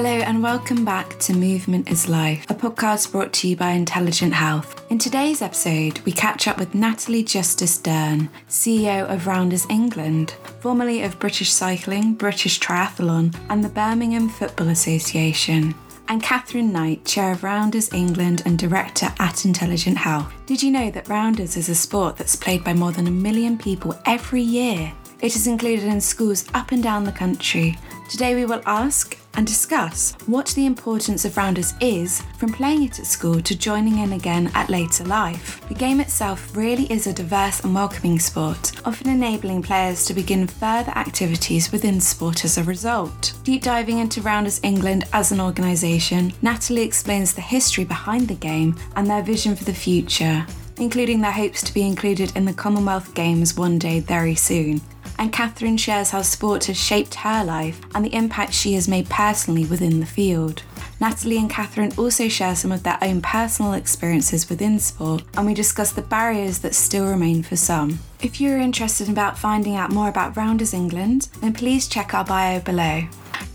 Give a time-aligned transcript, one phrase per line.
[0.00, 4.32] Hello, and welcome back to Movement is Life, a podcast brought to you by Intelligent
[4.32, 4.88] Health.
[4.92, 11.02] In today's episode, we catch up with Natalie Justice Dearn, CEO of Rounders England, formerly
[11.02, 15.74] of British Cycling, British Triathlon, and the Birmingham Football Association,
[16.06, 20.32] and Katherine Knight, Chair of Rounders England and Director at Intelligent Health.
[20.46, 23.58] Did you know that Rounders is a sport that's played by more than a million
[23.58, 24.92] people every year?
[25.20, 27.76] It is included in schools up and down the country.
[28.08, 32.98] Today we will ask and discuss what the importance of rounders is from playing it
[32.98, 35.60] at school to joining in again at later life.
[35.68, 40.46] The game itself really is a diverse and welcoming sport, often enabling players to begin
[40.46, 43.34] further activities within sport as a result.
[43.44, 48.74] Deep diving into Rounders England as an organisation, Natalie explains the history behind the game
[48.96, 50.46] and their vision for the future,
[50.78, 54.80] including their hopes to be included in the Commonwealth Games one day very soon
[55.18, 59.08] and Katherine shares how sport has shaped her life and the impact she has made
[59.08, 60.62] personally within the field.
[61.00, 65.54] Natalie and Katherine also share some of their own personal experiences within sport, and we
[65.54, 68.00] discuss the barriers that still remain for some.
[68.20, 72.60] If you're interested about finding out more about Rounders England, then please check our bio
[72.60, 73.02] below.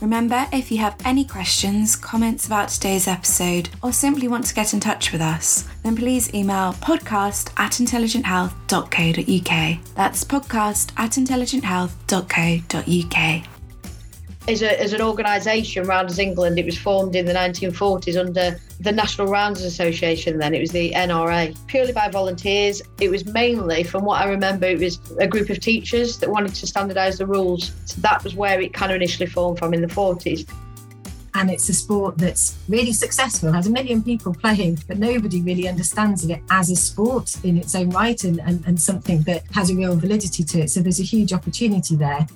[0.02, 4.74] Remember, if you have any questions, comments about today's episode, or simply want to get
[4.74, 9.80] in touch with us, then please email podcast at intelligenthealth.co.uk.
[9.96, 13.53] That's podcast at intelligenthealth.co.uk
[14.48, 18.92] as, a, as an organisation, Rounders England, it was formed in the 1940s under the
[18.92, 20.38] National Rounders Association.
[20.38, 22.82] Then it was the NRA, purely by volunteers.
[23.00, 26.56] It was mainly, from what I remember, it was a group of teachers that wanted
[26.56, 27.72] to standardise the rules.
[27.86, 30.50] So that was where it kind of initially formed from in the 40s.
[31.36, 35.68] And it's a sport that's really successful, has a million people playing, but nobody really
[35.68, 39.72] understands it as a sport in its own right and, and, and something that has
[39.72, 40.70] a real validity to it.
[40.70, 42.28] So there's a huge opportunity there.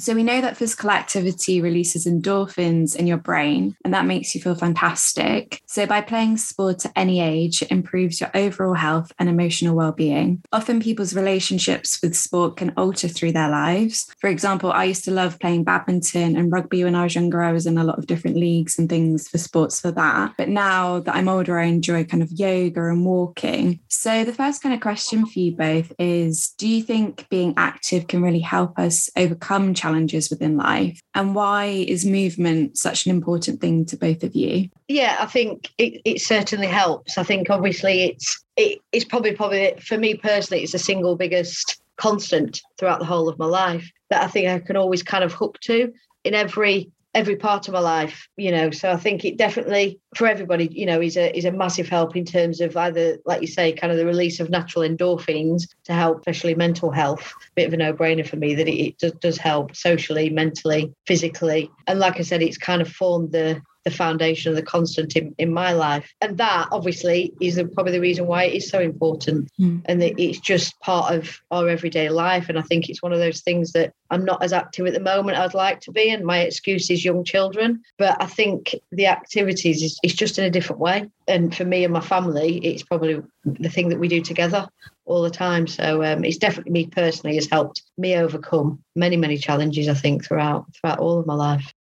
[0.00, 4.40] So we know that physical activity releases endorphins in your brain and that makes you
[4.40, 5.60] feel fantastic.
[5.66, 10.42] So by playing sport at any age, it improves your overall health and emotional well-being.
[10.52, 14.10] Often people's relationships with sport can alter through their lives.
[14.18, 17.42] For example, I used to love playing badminton and rugby when I was younger.
[17.42, 20.32] I was in a lot of different leagues and things for sports for that.
[20.38, 23.80] But now that I'm older, I enjoy kind of yoga and walking.
[23.88, 28.06] So the first kind of question for you both is do you think being active
[28.06, 31.00] can really help us overcome challenges challenges within life?
[31.14, 34.68] And why is movement such an important thing to both of you?
[34.88, 37.18] Yeah, I think it, it certainly helps.
[37.18, 41.80] I think obviously it's it, it's probably probably for me personally, it's the single biggest
[41.96, 45.32] constant throughout the whole of my life that I think I can always kind of
[45.32, 45.92] hook to
[46.24, 50.26] in every every part of my life you know so i think it definitely for
[50.28, 53.48] everybody you know is a is a massive help in terms of either like you
[53.48, 57.32] say kind of the release of natural endorphins to help especially mental health.
[57.54, 61.70] Bit of a no-brainer for me that it, it does, does help socially mentally physically.
[61.86, 65.34] And like i said it's kind of formed the the foundation of the constant in,
[65.38, 66.12] in my life.
[66.20, 69.48] And that obviously is the, probably the reason why it is so important.
[69.58, 69.82] Mm.
[69.86, 72.48] And that it's just part of our everyday life.
[72.48, 75.00] And I think it's one of those things that I'm not as active at the
[75.00, 76.10] moment as I'd like to be.
[76.10, 77.82] And my excuse is young children.
[77.98, 81.08] But I think the activities is, is just in a different way.
[81.26, 84.68] And for me and my family, it's probably the thing that we do together
[85.10, 85.66] all the time.
[85.66, 90.24] So um, it's definitely me personally has helped me overcome many, many challenges, I think,
[90.24, 91.72] throughout throughout all of my life.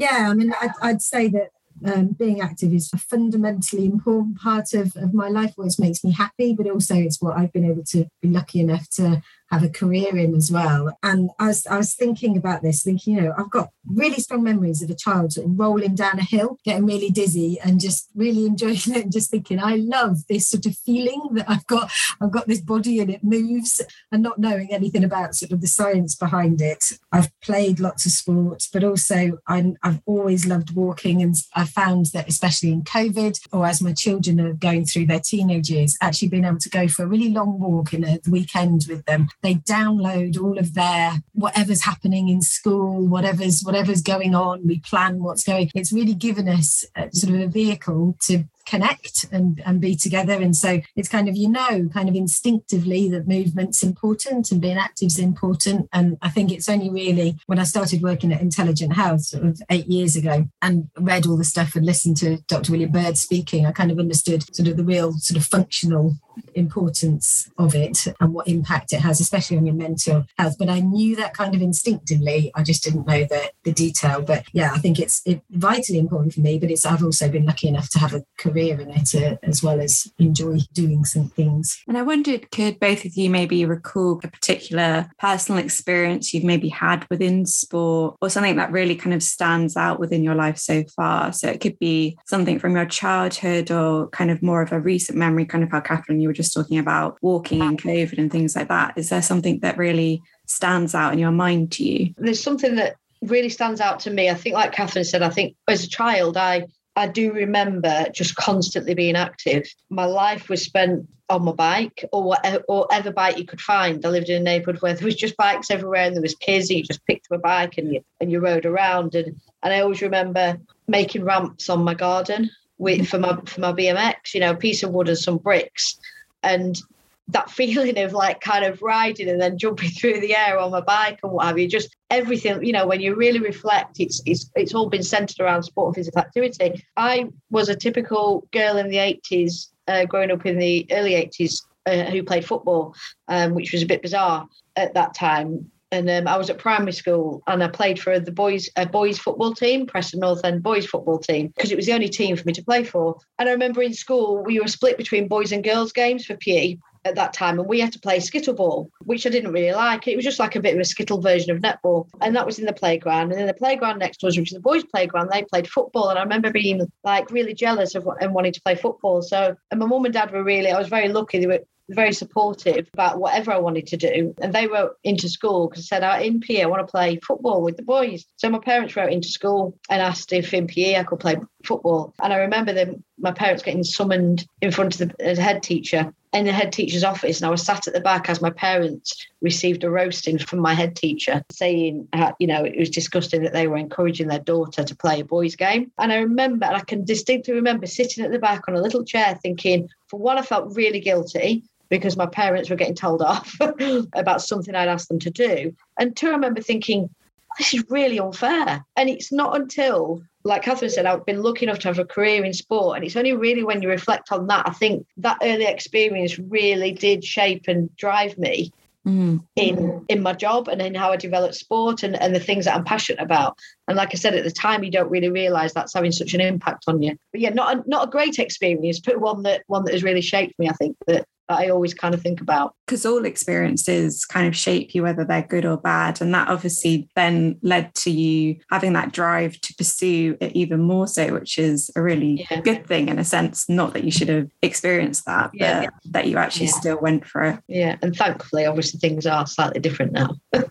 [0.00, 1.50] Yeah, I mean, I'd, I'd say that
[1.84, 5.52] um, being active is a fundamentally important part of, of my life.
[5.58, 8.88] Always makes me happy, but also it's what I've been able to be lucky enough
[8.96, 10.96] to have a career in as well.
[11.02, 14.44] And I was, I was thinking about this, thinking, you know, I've got really strong
[14.44, 18.76] memories of a child rolling down a hill, getting really dizzy and just really enjoying
[18.76, 21.90] it and just thinking, I love this sort of feeling that I've got,
[22.20, 25.66] I've got this body and it moves and not knowing anything about sort of the
[25.66, 26.92] science behind it.
[27.10, 31.22] I've played lots of sports, but also i have always loved walking.
[31.22, 35.20] And I found that especially in COVID or as my children are going through their
[35.20, 38.86] teenage years, actually being able to go for a really long walk in a weekend
[38.88, 44.66] with them they download all of their whatever's happening in school, whatever's whatever's going on.
[44.66, 45.70] We plan what's going.
[45.74, 50.34] It's really given us a, sort of a vehicle to connect and, and be together.
[50.34, 54.76] And so it's kind of, you know, kind of instinctively that movement's important and being
[54.76, 55.88] active is important.
[55.92, 59.60] And I think it's only really when I started working at Intelligent Health sort of
[59.70, 62.70] eight years ago and read all the stuff and listened to Dr.
[62.70, 66.14] William Bird speaking, I kind of understood sort of the real sort of functional
[66.54, 70.56] importance of it and what impact it has, especially on your mental health.
[70.58, 72.50] But I knew that kind of instinctively.
[72.54, 74.22] I just didn't know the, the detail.
[74.22, 76.58] But yeah, I think it's it, vitally important for me.
[76.58, 79.62] But it's I've also been lucky enough to have a career in it uh, as
[79.62, 81.82] well as enjoy doing some things.
[81.86, 86.68] And I wondered, could both of you maybe recall a particular personal experience you've maybe
[86.68, 90.84] had within sport or something that really kind of stands out within your life so
[90.96, 91.32] far?
[91.32, 95.18] So it could be something from your childhood or kind of more of a recent
[95.18, 98.56] memory, kind of how Katherine, you were just talking about walking and COVID and things
[98.56, 98.94] like that.
[98.96, 102.14] Is there something that really stands out in your mind to you?
[102.16, 104.30] There's something that really stands out to me.
[104.30, 106.66] I think, like Katherine said, I think as a child, I
[106.96, 109.66] I do remember just constantly being active.
[109.90, 114.04] My life was spent on my bike or whatever, whatever bike you could find.
[114.04, 116.68] I lived in a neighbourhood where there was just bikes everywhere and there was kids
[116.68, 119.14] and you just picked up a bike and you and you rode around.
[119.14, 123.72] And and I always remember making ramps on my garden with for my for my
[123.72, 125.98] BMX, you know, a piece of wood and some bricks.
[126.42, 126.80] And
[127.28, 130.80] that feeling of like kind of riding and then jumping through the air on my
[130.80, 131.68] bike and what have you.
[131.68, 135.62] Just everything, you know, when you really reflect, it's it's it's all been centered around
[135.62, 136.84] sport and physical activity.
[136.96, 141.62] I was a typical girl in the 80s, uh, growing up in the early 80s,
[141.86, 142.94] uh, who played football,
[143.28, 144.46] um, which was a bit bizarre
[144.76, 145.70] at that time.
[145.92, 149.18] And um, I was at primary school and I played for the boys a boys
[149.18, 152.44] football team, Preston North End boys football team, because it was the only team for
[152.44, 153.16] me to play for.
[153.38, 156.76] And I remember in school we were split between boys and girls games for PE
[157.04, 160.06] at that time, and we had to play skittle ball which I didn't really like.
[160.06, 162.58] It was just like a bit of a skittle version of netball, and that was
[162.58, 163.32] in the playground.
[163.32, 166.18] And then the playground next to which is the boys' playground, they played football, and
[166.18, 169.22] I remember being like really jealous of and wanting to play football.
[169.22, 171.38] So, and my mum and dad were really, I was very lucky.
[171.38, 174.34] They were very supportive about whatever I wanted to do.
[174.40, 177.18] And they wrote into school because I said, oh, in PE, I want to play
[177.26, 178.24] football with the boys.
[178.36, 182.14] So my parents wrote into school and asked if in PE I could play football.
[182.22, 186.44] And I remember them, my parents getting summoned in front of the, head teacher in
[186.44, 189.82] the head teacher's office and I was sat at the back as my parents received
[189.82, 192.06] a roasting from my head teacher saying,
[192.38, 195.56] you know, it was disgusting that they were encouraging their daughter to play a boys'
[195.56, 195.90] game.
[195.98, 199.04] And I remember, and I can distinctly remember sitting at the back on a little
[199.04, 203.56] chair thinking, for one, I felt really guilty because my parents were getting told off
[204.14, 205.74] about something I'd asked them to do.
[205.98, 207.10] And two, I remember thinking,
[207.58, 208.84] this is really unfair.
[208.96, 212.44] And it's not until like Katherine said, I've been lucky enough to have a career
[212.44, 212.96] in sport.
[212.96, 216.92] And it's only really when you reflect on that, I think that early experience really
[216.92, 218.72] did shape and drive me
[219.06, 219.44] mm.
[219.56, 222.74] in in my job and in how I develop sport and, and the things that
[222.74, 223.58] I'm passionate about.
[223.86, 226.40] And like I said, at the time you don't really realise that's having such an
[226.40, 227.16] impact on you.
[227.32, 230.22] But yeah, not a, not a great experience, but one that one that has really
[230.22, 232.74] shaped me, I think, that that I always kind of think about.
[232.86, 236.20] Because all experiences kind of shape you, whether they're good or bad.
[236.20, 241.08] And that obviously then led to you having that drive to pursue it even more
[241.08, 242.60] so, which is a really yeah.
[242.60, 243.68] good thing in a sense.
[243.68, 245.86] Not that you should have experienced that, yeah.
[245.86, 246.72] but that you actually yeah.
[246.72, 247.58] still went for it.
[247.66, 247.96] Yeah.
[248.00, 250.30] And thankfully, obviously, things are slightly different now.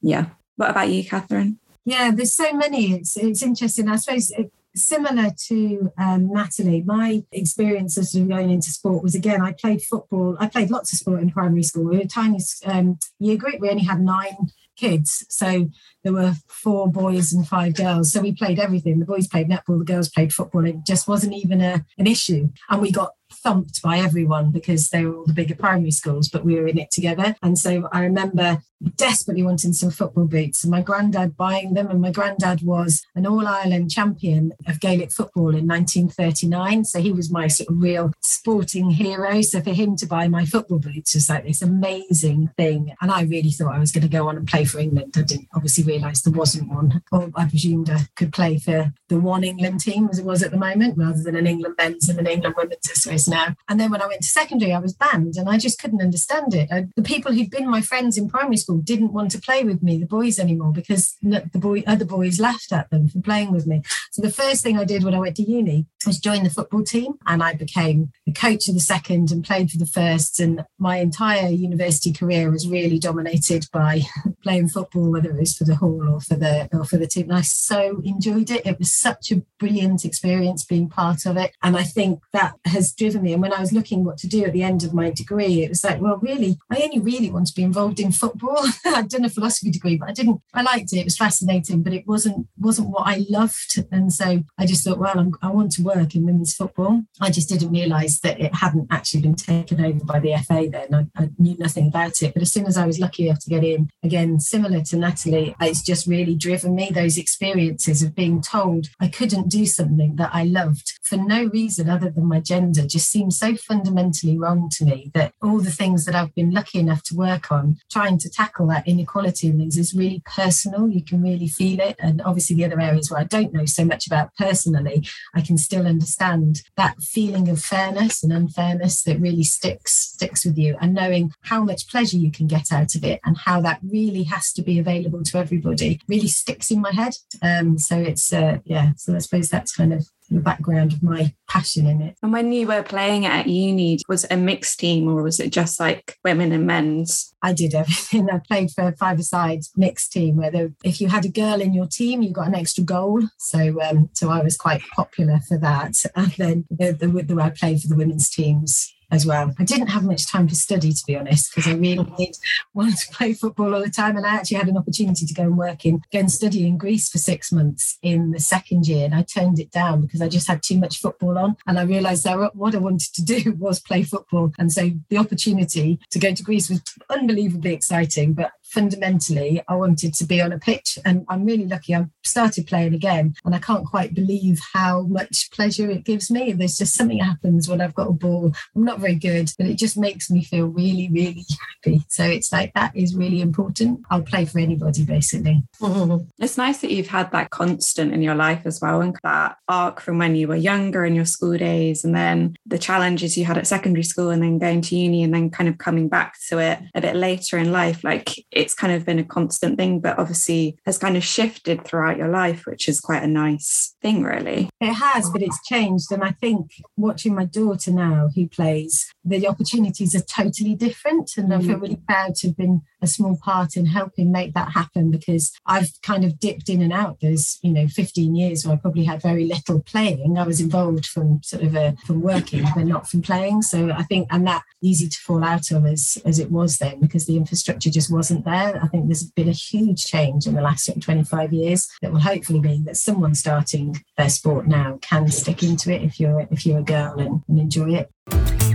[0.00, 0.26] yeah.
[0.56, 1.58] What about you, Katherine?
[1.84, 2.94] Yeah, there's so many.
[2.94, 3.88] It's it's interesting.
[3.88, 9.40] I suppose it, similar to um, Natalie, my experience of going into sport was again,
[9.40, 10.36] I played football.
[10.38, 11.84] I played lots of sport in primary school.
[11.84, 13.60] We were a tiny um, year group.
[13.60, 15.24] We only had nine kids.
[15.30, 15.70] So
[16.04, 18.12] there were four boys and five girls.
[18.12, 18.98] So we played everything.
[18.98, 20.66] The boys played netball, the girls played football.
[20.66, 22.50] It just wasn't even a, an issue.
[22.68, 23.12] And we got
[23.46, 26.78] thumped by everyone because they were all the bigger primary schools, but we were in
[26.78, 27.36] it together.
[27.44, 28.60] And so I remember
[28.96, 31.88] desperately wanting some football boots and my granddad buying them.
[31.88, 36.84] And my granddad was an All Ireland champion of Gaelic football in 1939.
[36.84, 39.40] So he was my sort of real sporting hero.
[39.42, 42.94] So for him to buy my football boots was like this amazing thing.
[43.00, 45.14] And I really thought I was going to go on and play for England.
[45.16, 47.02] I didn't obviously realise there wasn't one.
[47.12, 50.50] Or I presumed I could play for the one England team as it was at
[50.50, 53.54] the moment, rather than an England men's and an England women's as it is now.
[53.68, 56.54] And then when I went to secondary, I was banned and I just couldn't understand
[56.54, 56.68] it.
[56.70, 59.82] I, the people who'd been my friends in primary school didn't want to play with
[59.82, 63.66] me, the boys anymore, because the boy, other boys laughed at them for playing with
[63.66, 63.82] me.
[64.12, 66.82] So the first thing I did when I went to uni was join the football
[66.82, 70.40] team and I became the coach of the second and played for the first.
[70.40, 74.02] And my entire university career was really dominated by
[74.42, 77.28] playing football, whether it was for the hall or for the or for the team.
[77.28, 78.66] And I so enjoyed it.
[78.66, 81.52] It was such a brilliant experience being part of it.
[81.62, 83.25] And I think that has driven me.
[83.32, 85.68] And when I was looking what to do at the end of my degree, it
[85.68, 88.64] was like, well, really, I only really want to be involved in football.
[88.86, 90.40] I'd done a philosophy degree, but I didn't.
[90.54, 90.98] I liked it.
[90.98, 93.84] It was fascinating, but it wasn't wasn't what I loved.
[93.90, 97.02] And so I just thought, well, I'm, i want to work in women's football.
[97.20, 100.68] I just didn't realise that it hadn't actually been taken over by the FA.
[100.70, 102.34] Then I, I knew nothing about it.
[102.34, 105.54] But as soon as I was lucky enough to get in, again, similar to Natalie,
[105.60, 106.90] it's just really driven me.
[106.90, 111.88] Those experiences of being told I couldn't do something that I loved for no reason
[111.88, 116.04] other than my gender just seems so fundamentally wrong to me that all the things
[116.04, 119.78] that I've been lucky enough to work on, trying to tackle that inequality and things
[119.78, 120.86] is really personal.
[120.90, 121.96] You can really feel it.
[121.98, 125.56] And obviously, the other areas where I don't know so much about personally, I can
[125.56, 130.92] still understand that feeling of fairness and unfairness that really sticks sticks with you and
[130.92, 134.52] knowing how much pleasure you can get out of it and how that really has
[134.52, 137.14] to be available to everybody really sticks in my head.
[137.40, 138.92] Um, so it's uh, yeah.
[138.96, 142.16] So I suppose that's kind of the background of my passion in it.
[142.22, 145.52] And when you were playing at uni, was it a mixed team or was it
[145.52, 147.34] just like women and men's?
[147.42, 148.28] I did everything.
[148.32, 151.72] I played for five side mixed team where the, if you had a girl in
[151.72, 153.22] your team, you got an extra goal.
[153.38, 155.96] So um, so I was quite popular for that.
[156.16, 159.54] And then the, the, the I played for the women's teams as well.
[159.58, 162.36] I didn't have much time to study, to be honest, because I really did
[162.74, 164.16] want to play football all the time.
[164.16, 166.76] And I actually had an opportunity to go and work in, go and study in
[166.76, 169.04] Greece for six months in the second year.
[169.04, 171.56] And I turned it down because I just had too much football on.
[171.66, 174.52] And I realized that what I wanted to do was play football.
[174.58, 178.34] And so the opportunity to go to Greece was unbelievably exciting.
[178.34, 180.98] But fundamentally, I wanted to be on a pitch.
[181.04, 183.34] And I'm really lucky I started playing again.
[183.44, 186.52] And I can't quite believe how much pleasure it gives me.
[186.52, 188.52] There's just something happens when I've got a ball.
[188.74, 191.44] I'm not very good, but it just makes me feel really, really
[191.84, 192.02] happy.
[192.08, 194.00] So it's like that is really important.
[194.10, 195.62] I'll play for anybody, basically.
[195.80, 196.24] Mm-hmm.
[196.38, 200.00] It's nice that you've had that constant in your life as well, and that arc
[200.00, 203.58] from when you were younger in your school days, and then the challenges you had
[203.58, 206.58] at secondary school, and then going to uni, and then kind of coming back to
[206.58, 208.02] it a bit later in life.
[208.04, 212.16] Like it's kind of been a constant thing, but obviously has kind of shifted throughout
[212.16, 214.70] your life, which is quite a nice thing, really.
[214.80, 216.10] It has, but it's changed.
[216.10, 221.32] And I think watching my daughter now, who plays, the opportunities are totally different.
[221.36, 221.56] And mm.
[221.56, 221.82] I feel mm.
[221.82, 225.90] really proud to have been a small part in helping make that happen because I've
[226.02, 229.22] kind of dipped in and out those, you know, 15 years where I probably had
[229.22, 230.38] very little playing.
[230.38, 233.62] I was involved from sort of a, from working, but not from playing.
[233.62, 237.00] So I think, and that easy to fall out of as, as it was then
[237.00, 238.80] because the infrastructure just wasn't there.
[238.82, 242.60] I think there's been a huge change in the last 25 years that will hopefully
[242.60, 246.78] mean that someone starting their sport now can stick into it if you're if you're
[246.78, 248.65] a girl and, and enjoy it.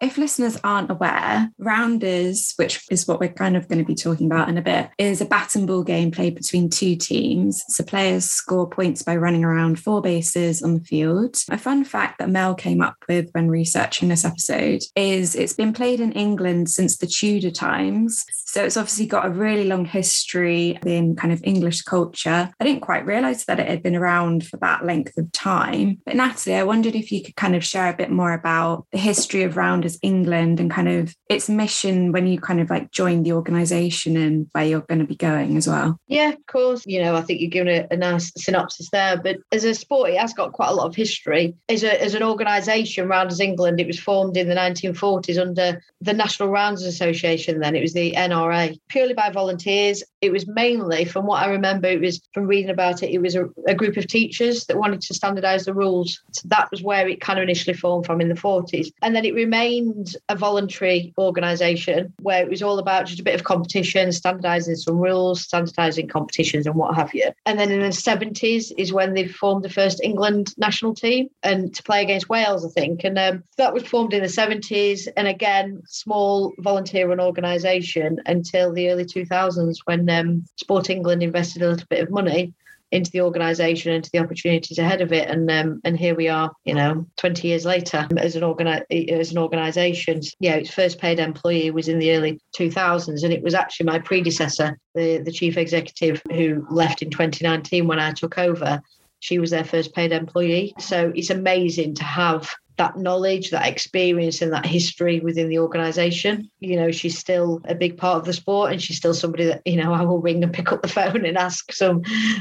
[0.00, 4.26] If listeners aren't aware, Rounders, which is what we're kind of going to be talking
[4.26, 7.62] about in a bit, is a bat and ball game played between two teams.
[7.68, 11.36] So players score points by running around four bases on the field.
[11.50, 15.74] A fun fact that Mel came up with when researching this episode is it's been
[15.74, 18.24] played in England since the Tudor times.
[18.50, 22.50] So it's obviously got a really long history in kind of English culture.
[22.58, 26.00] I didn't quite realize that it had been around for that length of time.
[26.04, 28.98] But Natalie, I wondered if you could kind of share a bit more about the
[28.98, 33.22] history of Rounders England and kind of its mission when you kind of like join
[33.22, 36.00] the organization and where you're going to be going as well?
[36.08, 36.84] Yeah, of course.
[36.86, 39.16] You know, I think you're giving a, a nice synopsis there.
[39.16, 41.54] But as a sport, it has got quite a lot of history.
[41.68, 46.12] As, a, as an organisation, Rounders England, it was formed in the 1940s under the
[46.12, 47.60] National Rounders Association.
[47.60, 50.02] Then it was the NRA, purely by volunteers.
[50.20, 53.34] It was mainly, from what I remember, it was from reading about it, it was
[53.34, 56.20] a, a group of teachers that wanted to standardise the rules.
[56.32, 58.88] So that was where it kind of initially formed from in the 40s.
[59.02, 63.34] And then it remained a voluntary organisation where it was all about just a bit
[63.34, 67.30] of competition, standardising some rules, standardising competitions and what have you.
[67.46, 71.74] And then in the 70s is when they formed the first England national team and
[71.74, 73.04] to play against Wales, I think.
[73.04, 75.08] And um, that was formed in the 70s.
[75.16, 81.62] And again, small volunteer run organisation until the early 2000s when um, Sport England invested
[81.62, 82.54] a little bit of money
[82.92, 86.50] into the organisation, into the opportunities ahead of it, and um, and here we are,
[86.64, 90.20] you know, 20 years later as an organi- as an organisation.
[90.40, 94.00] Yeah, its first paid employee was in the early 2000s, and it was actually my
[94.00, 98.82] predecessor, the the chief executive, who left in 2019 when I took over.
[99.20, 100.74] She was their first paid employee.
[100.78, 106.50] So it's amazing to have that knowledge, that experience, and that history within the organisation.
[106.60, 109.60] You know, she's still a big part of the sport, and she's still somebody that
[109.66, 112.00] you know I will ring and pick up the phone and ask some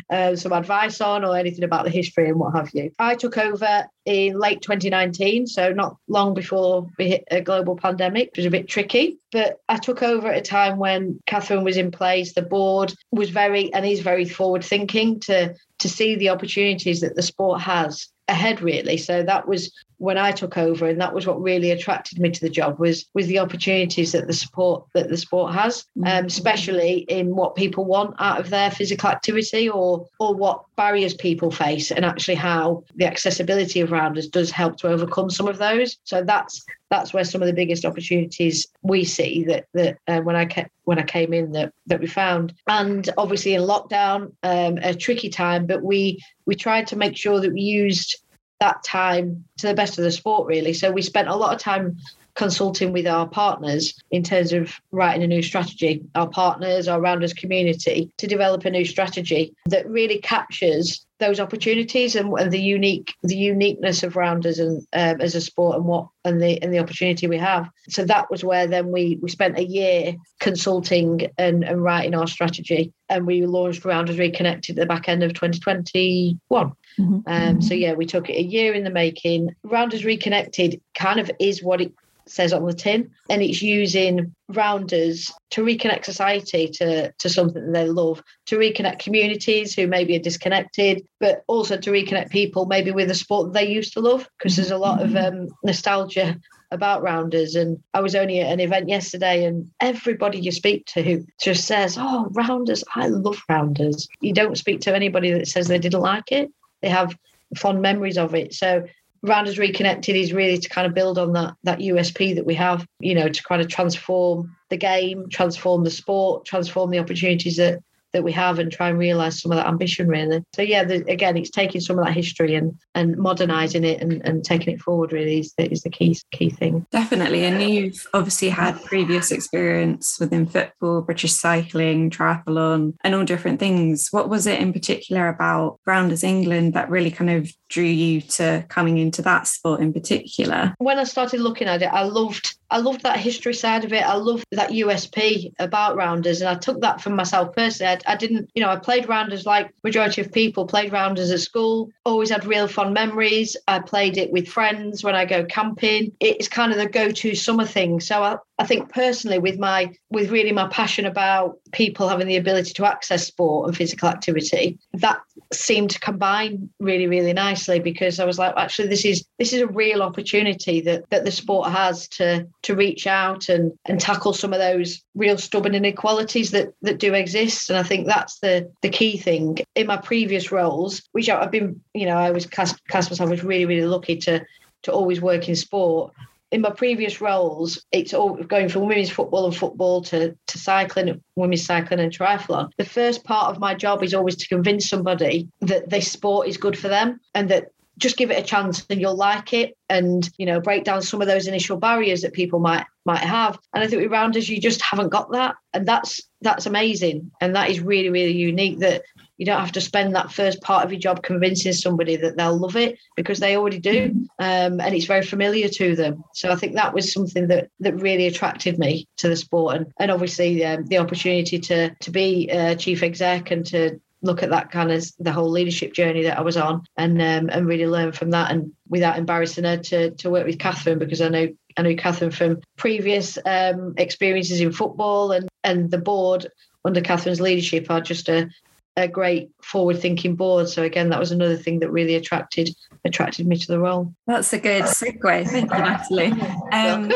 [0.09, 2.89] uh, some advice on or anything about the history and what have you.
[2.97, 8.29] I took over in late 2019, so not long before we hit a global pandemic,
[8.29, 9.17] which was a bit tricky.
[9.33, 12.31] But I took over at a time when Katherine was in place.
[12.31, 17.15] The board was very and is very forward thinking to to see the opportunities that
[17.15, 21.27] the sport has ahead really so that was when I took over, and that was
[21.27, 25.09] what really attracted me to the job was was the opportunities that the support that
[25.09, 30.07] the sport has, um, especially in what people want out of their physical activity or
[30.19, 34.87] or what barriers people face, and actually how the accessibility of rounders does help to
[34.87, 35.97] overcome some of those.
[36.05, 40.37] So that's that's where some of the biggest opportunities we see that that uh, when
[40.37, 42.53] I kept when I came in that that we found.
[42.67, 47.41] And obviously in lockdown, um, a tricky time, but we we tried to make sure
[47.41, 48.15] that we used
[48.59, 50.73] that time to the best of the sport really.
[50.73, 51.97] So we spent a lot of time
[52.35, 57.33] consulting with our partners in terms of writing a new strategy, our partners, our rounders
[57.33, 63.13] community, to develop a new strategy that really captures those opportunities and, and the unique
[63.23, 66.79] the uniqueness of rounders and um, as a sport and what and the and the
[66.79, 67.69] opportunity we have.
[67.89, 72.27] So that was where then we we spent a year consulting and, and writing our
[72.27, 76.71] strategy, and we launched Rounders Reconnected at the back end of 2021.
[76.99, 77.19] Mm-hmm.
[77.27, 79.55] Um, so yeah, we took it a year in the making.
[79.63, 81.93] Rounders Reconnected kind of is what it
[82.29, 87.73] says on the tin, and it's using rounders to reconnect society to, to something that
[87.73, 92.91] they love, to reconnect communities who maybe are disconnected, but also to reconnect people maybe
[92.91, 96.39] with a sport that they used to love, because there's a lot of um, nostalgia
[96.71, 97.55] about rounders.
[97.55, 101.97] And I was only at an event yesterday, and everybody you speak to just says,
[101.99, 104.07] Oh, rounders, I love rounders.
[104.21, 106.51] You don't speak to anybody that says they didn't like it.
[106.81, 107.17] They have
[107.55, 108.53] fond memories of it.
[108.53, 108.85] So
[109.21, 112.85] Rounders Reconnected is really to kind of build on that that USP that we have,
[112.99, 117.79] you know, to kind of transform the game, transform the sport, transform the opportunities that
[118.13, 120.43] that we have and try and realize some of that ambition really.
[120.53, 124.21] So yeah the, again it's taking some of that history and and modernizing it and,
[124.25, 126.85] and taking it forward really is the, is the key key thing.
[126.91, 127.45] Definitely.
[127.45, 134.09] And you've obviously had previous experience within football british cycling triathlon and all different things.
[134.11, 138.65] What was it in particular about rounders england that really kind of drew you to
[138.69, 140.73] coming into that sport in particular?
[140.77, 144.03] When i started looking at it i loved I loved that history side of it.
[144.03, 147.98] I loved that USP about rounders, and I took that from myself personally.
[148.07, 151.39] I, I, didn't, you know, I played rounders like majority of people played rounders at
[151.39, 151.89] school.
[152.05, 153.55] Always had real fond memories.
[153.67, 156.11] I played it with friends when I go camping.
[156.19, 157.99] It's kind of the go-to summer thing.
[157.99, 162.35] So I, I think personally, with my with really my passion about people having the
[162.35, 165.21] ability to access sport and physical activity, that
[165.53, 169.61] seemed to combine really, really nicely because I was like, actually, this is this is
[169.61, 174.33] a real opportunity that that the sport has to to reach out and and tackle
[174.33, 177.69] some of those real stubborn inequalities that that do exist.
[177.69, 179.59] And I think that's the the key thing.
[179.75, 183.43] In my previous roles, which I've been, you know, I was cast, cast myself was
[183.43, 184.45] really, really lucky to
[184.83, 186.13] to always work in sport
[186.51, 191.21] in my previous roles, it's all going from women's football and football to, to cycling,
[191.35, 192.71] women's cycling and triathlon.
[192.77, 196.57] The first part of my job is always to convince somebody that this sport is
[196.57, 200.29] good for them and that just give it a chance and you'll like it and
[200.37, 203.59] you know break down some of those initial barriers that people might might have.
[203.73, 205.55] And i think with rounders you just haven't got that.
[205.73, 207.29] And that's that's amazing.
[207.41, 209.03] And that is really really unique that
[209.39, 212.57] you don't have to spend that first part of your job convincing somebody that they'll
[212.57, 216.23] love it because they already do, um, and it's very familiar to them.
[216.33, 219.93] So I think that was something that that really attracted me to the sport, and
[219.97, 224.49] and obviously um, the opportunity to to be a chief exec and to look at
[224.49, 227.87] that kind of the whole leadership journey that I was on and um, and really
[227.87, 231.47] learn from that and without embarrassing her to to work with Katherine because I know
[231.77, 236.47] I know Katherine from previous um, experiences in football and and the board
[236.85, 238.49] under Katherine's leadership are just a,
[238.95, 240.69] a great forward thinking board.
[240.69, 242.75] So again, that was another thing that really attracted
[243.05, 244.13] attracted me to the role.
[244.27, 245.47] That's a good segue.
[245.47, 246.31] Thank you, Natalie.
[246.71, 247.09] Um,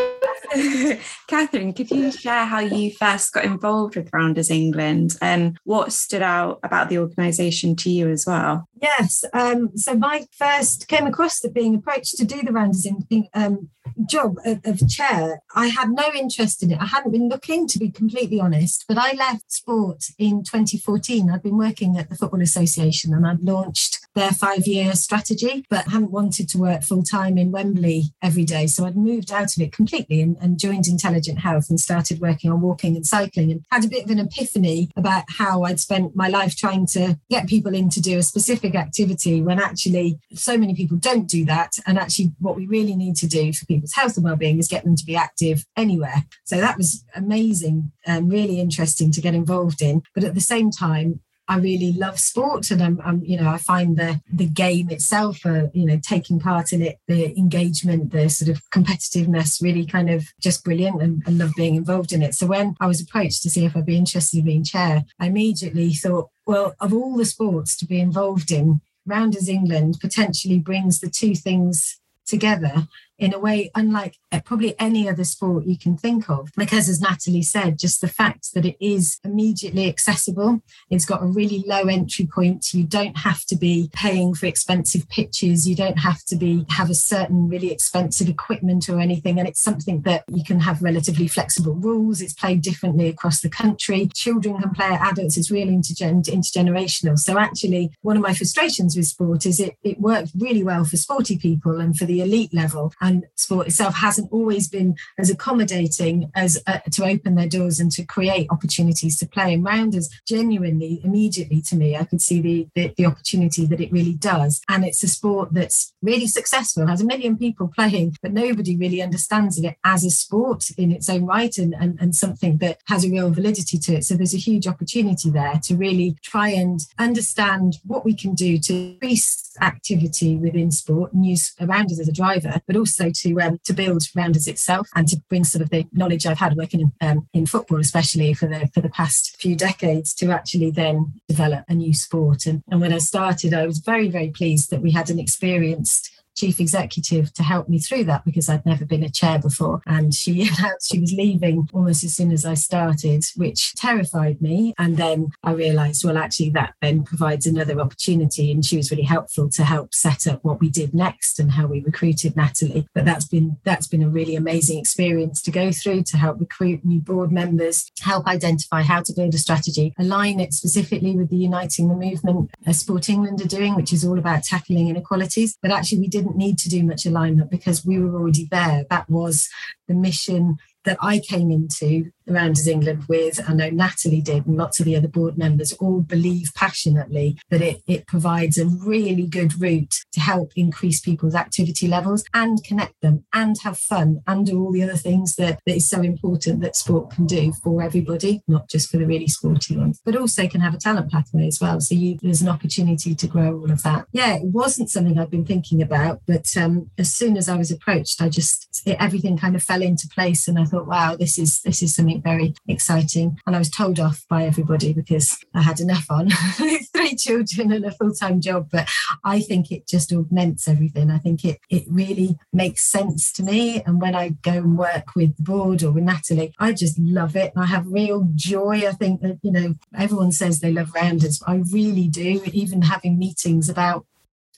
[1.27, 6.21] Katherine, could you share how you first got involved with Rounders England and what stood
[6.21, 8.67] out about the organisation to you as well?
[8.81, 9.23] Yes.
[9.33, 13.69] Um, so my first came across the being approached to do the Rounders in, um,
[14.05, 15.41] job of, of, chair.
[15.55, 16.79] I had no interest in it.
[16.79, 18.85] I hadn't been looking, to be completely honest.
[18.87, 21.29] But I left sport in 2014.
[21.29, 25.87] I'd been working at the Football Association and I'd launched their five year strategy, but
[25.87, 28.67] hadn't wanted to work full time in Wembley every day.
[28.67, 32.51] So I'd moved out of it completely and, and, joined Intelligent Health and started working
[32.51, 36.15] on walking and cycling and had a bit of an epiphany about how I'd spent
[36.15, 40.57] my life trying to get people in to do a specific activity when actually so
[40.57, 41.73] many people don't do that.
[41.85, 44.83] And actually, what we really need to do for people's health and well-being is get
[44.83, 46.23] them to be active anywhere.
[46.45, 50.03] So that was amazing and really interesting to get involved in.
[50.13, 53.57] But at the same time, I really love sport, and I'm, I'm, you know, I
[53.57, 58.29] find the the game itself, uh, you know, taking part in it, the engagement, the
[58.29, 62.33] sort of competitiveness, really kind of just brilliant, and, and love being involved in it.
[62.33, 65.27] So when I was approached to see if I'd be interested in being chair, I
[65.27, 71.01] immediately thought, well, of all the sports to be involved in, Rounders England potentially brings
[71.01, 72.87] the two things together
[73.23, 76.49] in a way unlike uh, probably any other sport you can think of.
[76.57, 81.25] Because, as Natalie said, just the fact that it is immediately accessible, it's got a
[81.25, 82.73] really low entry point.
[82.73, 86.89] You don't have to be paying for expensive pitches, you don't have to be have
[86.89, 89.39] a certain really expensive equipment or anything.
[89.39, 92.21] And it's something that you can have relatively flexible rules.
[92.21, 94.09] It's played differently across the country.
[94.13, 97.17] Children can play it, adults, it's really intergen- intergenerational.
[97.17, 100.97] So, actually, one of my frustrations with sport is it, it works really well for
[100.97, 102.93] sporty people and for the elite level.
[102.99, 107.91] And sport itself hasn't always been as accommodating as uh, to open their doors and
[107.91, 109.53] to create opportunities to play.
[109.53, 113.91] And rounders genuinely, immediately to me, I could see the, the, the opportunity that it
[113.91, 114.61] really does.
[114.69, 119.01] And it's a sport that's really successful, has a million people playing, but nobody really
[119.01, 123.05] understands it as a sport in its own right and, and, and something that has
[123.05, 124.05] a real validity to it.
[124.05, 128.57] So there's a huge opportunity there to really try and understand what we can do
[128.59, 133.59] to increase activity within sport and use rounders as a driver, but also to um,
[133.65, 136.91] to build rounders itself and to bring sort of the knowledge I've had working in,
[137.01, 141.65] um, in football, especially for the for the past few decades, to actually then develop
[141.67, 142.45] a new sport.
[142.45, 146.22] And, and when I started, I was very very pleased that we had an experienced
[146.35, 149.81] chief executive to help me through that because I'd never been a chair before.
[149.85, 154.73] And she announced she was leaving almost as soon as I started, which terrified me.
[154.77, 158.51] And then I realized, well, actually, that then provides another opportunity.
[158.51, 161.67] And she was really helpful to help set up what we did next and how
[161.67, 162.87] we recruited Natalie.
[162.93, 166.83] But that's been that's been a really amazing experience to go through to help recruit
[166.83, 171.37] new board members, help identify how to build a strategy, align it specifically with the
[171.37, 175.57] Uniting the Movement uh, Sport England are doing, which is all about tackling inequalities.
[175.61, 178.85] But actually, we did didn't need to do much alignment because we were already there.
[178.89, 179.49] That was
[179.87, 184.79] the mission that I came into Rounders England with, I know Natalie did, and lots
[184.79, 189.59] of the other board members all believe passionately that it, it provides a really good
[189.59, 194.61] route to help increase people's activity levels and connect them and have fun and do
[194.61, 198.41] all the other things that, that is so important that sport can do for everybody,
[198.47, 201.59] not just for the really sporty ones, but also can have a talent pathway as
[201.59, 201.79] well.
[201.79, 204.05] So you, there's an opportunity to grow all of that.
[204.11, 207.71] Yeah, it wasn't something I'd been thinking about, but um, as soon as I was
[207.71, 211.37] approached, I just, it, everything kind of fell into place and I thought, wow, this
[211.37, 213.39] is, this is something very exciting.
[213.45, 216.29] And I was told off by everybody because I had enough on
[216.93, 218.69] three children and a full time job.
[218.71, 218.89] But
[219.23, 221.09] I think it just augments everything.
[221.09, 223.81] I think it, it really makes sense to me.
[223.85, 227.35] And when I go and work with the board or with Natalie, I just love
[227.35, 227.53] it.
[227.55, 228.87] I have real joy.
[228.87, 231.41] I think that, you know, everyone says they love rounders.
[231.47, 232.41] I really do.
[232.51, 234.05] Even having meetings about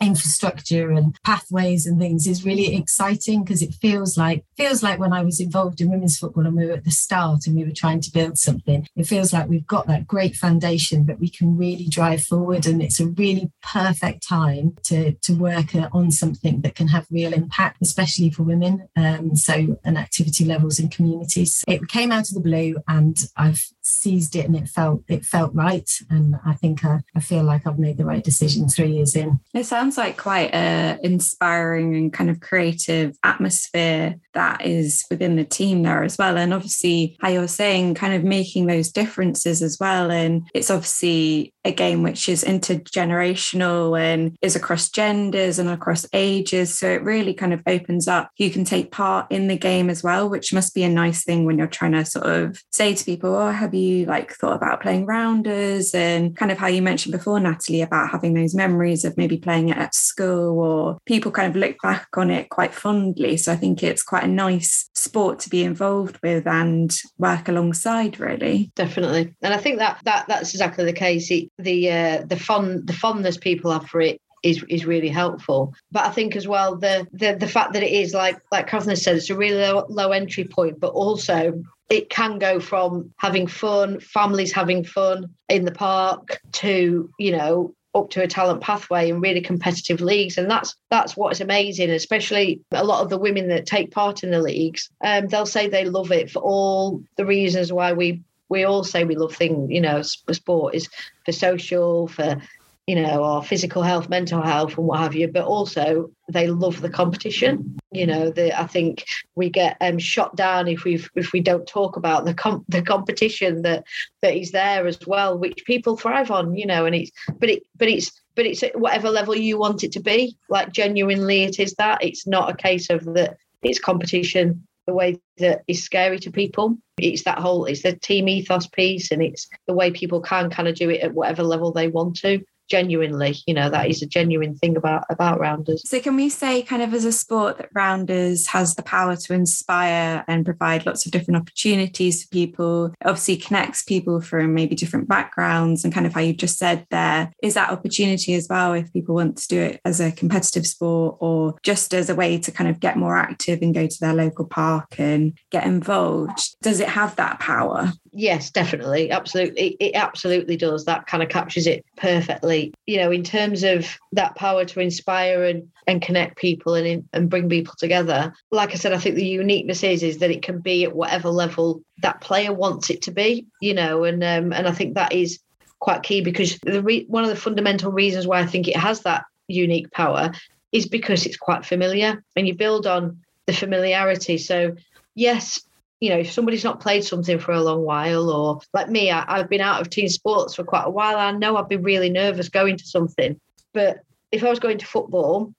[0.01, 5.13] infrastructure and pathways and things is really exciting because it feels like feels like when
[5.13, 7.71] I was involved in women's football and we were at the start and we were
[7.71, 11.57] trying to build something it feels like we've got that great foundation that we can
[11.57, 16.75] really drive forward and it's a really perfect time to to work on something that
[16.75, 21.63] can have real impact especially for women um, so and activity levels in communities.
[21.67, 25.53] It came out of the blue and I've seized it and it felt it felt
[25.53, 29.15] right and I think I, I feel like I've made the right decision three years
[29.15, 35.35] in it sounds like quite a inspiring and kind of creative atmosphere that is within
[35.35, 36.37] the team there as well.
[36.37, 40.11] And obviously, how you're saying, kind of making those differences as well.
[40.11, 46.77] And it's obviously a game which is intergenerational and is across genders and across ages.
[46.77, 50.03] So it really kind of opens up you can take part in the game as
[50.03, 53.05] well, which must be a nice thing when you're trying to sort of say to
[53.05, 55.93] people, Oh, have you like thought about playing rounders?
[55.93, 59.69] And kind of how you mentioned before, Natalie, about having those memories of maybe playing
[59.69, 63.37] it at school or people kind of look back on it quite fondly.
[63.37, 68.19] So I think it's quite a nice sport to be involved with and work alongside,
[68.19, 68.71] really.
[68.75, 69.33] Definitely.
[69.41, 71.31] And I think that that that's exactly the case.
[71.31, 75.73] It, the uh, the fun the fondness people have for it is is really helpful.
[75.91, 78.95] But I think as well the the the fact that it is like like Katherine
[78.95, 83.47] said, it's a really low, low entry point, but also it can go from having
[83.47, 89.09] fun, families having fun in the park, to you know up to a talent pathway
[89.09, 93.17] in really competitive leagues and that's that's what is amazing especially a lot of the
[93.17, 97.01] women that take part in the leagues um, they'll say they love it for all
[97.15, 100.89] the reasons why we we all say we love things, you know, sport is
[101.25, 102.41] for social, for
[102.87, 105.27] you know, our physical health, mental health, and what have you.
[105.27, 107.79] But also, they love the competition.
[107.91, 111.67] You know, the, I think we get um, shot down if we if we don't
[111.67, 113.85] talk about the com- the competition that
[114.21, 116.55] that is there as well, which people thrive on.
[116.55, 119.83] You know, and it's but it but it's but it's at whatever level you want
[119.83, 120.37] it to be.
[120.47, 122.03] Like genuinely, it is that.
[122.03, 123.37] It's not a case of that.
[123.63, 126.77] It's competition the way that is scary to people.
[126.97, 130.67] It's that whole, it's the team ethos piece and it's the way people can kind
[130.67, 132.43] of do it at whatever level they want to.
[132.69, 133.35] Genuinely.
[133.45, 135.87] You know, that is a genuine thing about about rounders.
[135.87, 139.33] So can we say kind of as a sport that rounders has the power to
[139.33, 145.07] inspire and provide lots of different opportunities for people, obviously connects people from maybe different
[145.07, 148.91] backgrounds and kind of how you just said there, is that opportunity as well if
[148.93, 152.51] people want to do it as a competitive sport or just as a way to
[152.51, 156.55] kind of get more active and go to their local park and get involved?
[156.61, 157.91] Does it have that power?
[158.17, 159.11] Yes, definitely.
[159.11, 159.75] Absolutely.
[159.77, 160.85] It, absolutely does.
[160.85, 162.73] That kind of captures it perfectly.
[162.85, 167.29] You know, in terms of that power to inspire and, and connect people and, and
[167.29, 168.33] bring people together.
[168.51, 171.29] Like I said, I think the uniqueness is, is that it can be at whatever
[171.29, 175.11] level that player wants it to be, you know, and um, and I think that
[175.11, 175.39] is
[175.79, 179.01] quite key because the re- one of the fundamental reasons why I think it has
[179.01, 180.31] that unique power
[180.71, 184.37] is because it's quite familiar and you build on the familiarity.
[184.37, 184.75] So
[185.15, 185.59] yes,
[185.99, 189.37] you know, if somebody's not played something for a long while, or like me, I,
[189.37, 191.17] have been out of team sports for quite a while.
[191.17, 193.39] I know I'd be really nervous going to something.
[193.73, 193.99] But
[194.31, 195.53] if I was going to football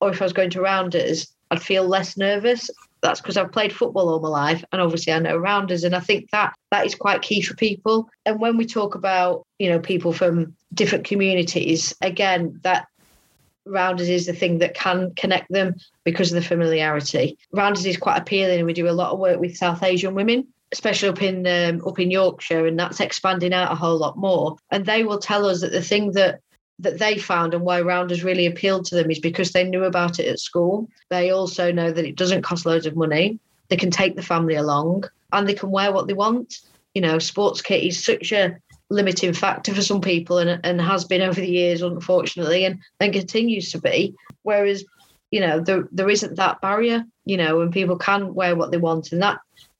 [0.00, 2.70] or if I was going to rounders, I'd feel less nervous.
[3.02, 5.84] That's because I've played football all my life and obviously I know rounders.
[5.84, 8.08] And I think that that is quite key for people.
[8.24, 12.86] And when we talk about, you know, people from different communities, again, that
[13.66, 17.38] Rounders is the thing that can connect them because of the familiarity.
[17.52, 20.46] Rounders is quite appealing, and we do a lot of work with South Asian women,
[20.72, 24.56] especially up in um, up in Yorkshire, and that's expanding out a whole lot more.
[24.70, 26.40] And they will tell us that the thing that
[26.78, 30.18] that they found and why Rounders really appealed to them is because they knew about
[30.18, 30.88] it at school.
[31.10, 33.38] They also know that it doesn't cost loads of money.
[33.68, 36.58] They can take the family along and they can wear what they want.
[36.94, 38.58] You know, sports kit is such a
[38.92, 43.12] limiting factor for some people and, and has been over the years, unfortunately, and, and
[43.12, 44.14] continues to be.
[44.42, 44.84] Whereas,
[45.30, 48.76] you know, there, there isn't that barrier, you know, and people can wear what they
[48.76, 49.12] want.
[49.12, 49.38] And that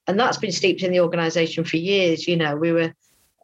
[0.08, 2.26] and that's been steeped in the organisation for years.
[2.26, 2.92] You know, we were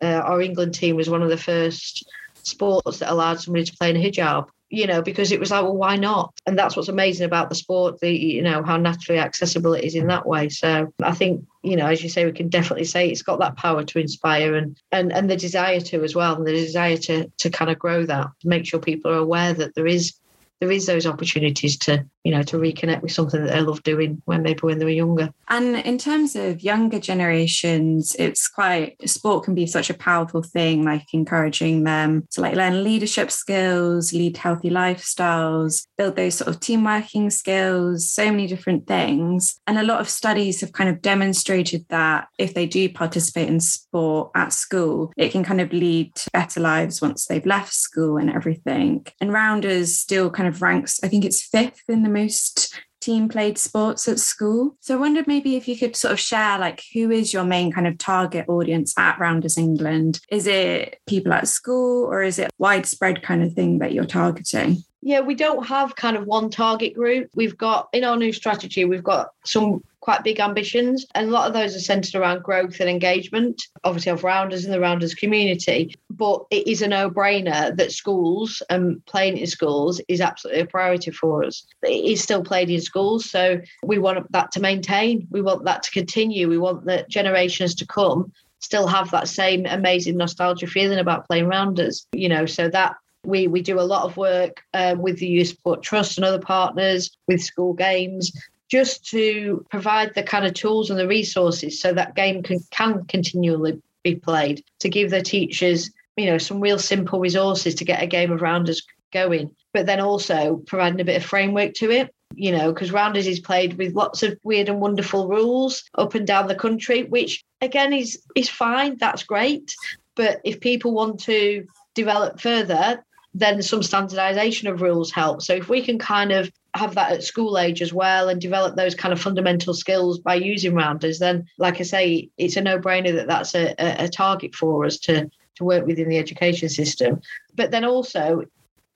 [0.03, 2.09] uh, our England team was one of the first
[2.43, 5.63] sports that allowed somebody to play in a hijab you know, because it was like,
[5.63, 6.35] well, why not?
[6.47, 9.95] And that's what's amazing about the sport, the you know, how naturally accessible it is
[9.95, 10.49] in that way.
[10.51, 13.57] So I think, you know, as you say, we can definitely say it's got that
[13.57, 17.29] power to inspire and and and the desire to as well, and the desire to
[17.39, 20.15] to kind of grow that, make sure people are aware that there is
[20.61, 24.21] there is those opportunities to you know to reconnect with something that they loved doing
[24.27, 25.31] when maybe when they were younger.
[25.49, 30.85] And in terms of younger generations it's quite sport can be such a powerful thing
[30.85, 36.61] like encouraging them to like learn leadership skills lead healthy lifestyles build those sort of
[36.61, 39.59] team working skills so many different things.
[39.67, 43.61] And a lot of studies have kind of demonstrated that if they do participate in
[43.61, 48.19] sport at school it can kind of lead to better lives once they've left school
[48.19, 49.07] and everything.
[49.19, 53.59] And rounders still kind of ranks i think it's fifth in the most team played
[53.59, 54.77] sports at school.
[54.81, 57.73] So I wondered maybe if you could sort of share like who is your main
[57.73, 60.21] kind of target audience at Rounders England?
[60.31, 64.83] Is it people at school or is it widespread kind of thing that you're targeting?
[65.01, 67.31] Yeah, we don't have kind of one target group.
[67.35, 71.47] We've got in our new strategy, we've got some quite big ambitions, and a lot
[71.47, 75.95] of those are centered around growth and engagement, obviously of rounders and the rounders community.
[76.11, 81.11] But it is a no-brainer that schools and playing in schools is absolutely a priority
[81.11, 81.67] for us.
[81.83, 85.29] It is still played in schools, so we want that to maintain.
[85.31, 86.49] We want that to continue.
[86.49, 91.47] We want the generations to come still have that same amazing nostalgia feeling about playing
[91.47, 92.07] rounders.
[92.13, 92.97] You know, so that
[93.29, 96.41] we we do a lot of work um, with the Youth Sport Trust and other
[96.41, 98.33] partners with school games
[98.69, 103.05] just to provide the kind of tools and the resources so that game can, can
[103.07, 108.03] continually be played to give the teachers you know some real simple resources to get
[108.03, 112.15] a game of rounders going but then also providing a bit of framework to it
[112.35, 116.27] you know because rounders is played with lots of weird and wonderful rules up and
[116.27, 119.75] down the country which again is is fine that's great
[120.15, 123.03] but if people want to develop further
[123.35, 125.43] then some standardization of rules help.
[125.43, 128.77] So if we can kind of have that at school age as well and develop
[128.77, 133.15] those kind of fundamental skills by using rounders, then like I say, it's a no-brainer
[133.15, 137.21] that that's a, a target for us to to work within the education system.
[137.57, 138.45] But then also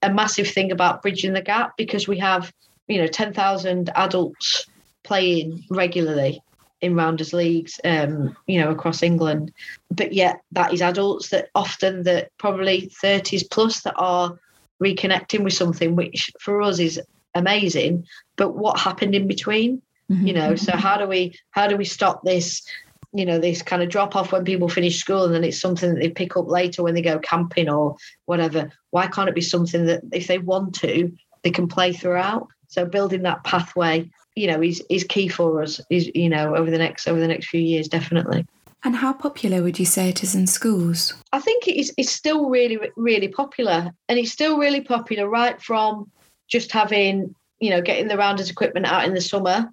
[0.00, 2.52] a massive thing about bridging the gap because we have
[2.88, 4.66] you know 10,000 adults
[5.02, 6.40] playing regularly
[6.82, 9.52] in rounders leagues, um, you know, across England.
[9.90, 14.38] But yet that is adults that often that probably 30s plus that are
[14.82, 17.00] reconnecting with something, which for us is
[17.34, 18.04] amazing.
[18.36, 19.80] But what happened in between?
[20.10, 20.26] Mm-hmm.
[20.26, 22.62] You know, so how do we how do we stop this?
[23.14, 25.94] You know, this kind of drop off when people finish school and then it's something
[25.94, 28.72] that they pick up later when they go camping or whatever.
[28.90, 32.48] Why can't it be something that if they want to, they can play throughout?
[32.68, 36.70] So building that pathway you know is is key for us is you know over
[36.70, 38.46] the next over the next few years definitely
[38.84, 41.14] And how popular would you say it is in schools?
[41.32, 43.92] I think it is, it's still really, really popular.
[44.08, 46.10] And it's still really popular right from
[46.48, 49.70] just having, you know, getting the rounders equipment out in the summer,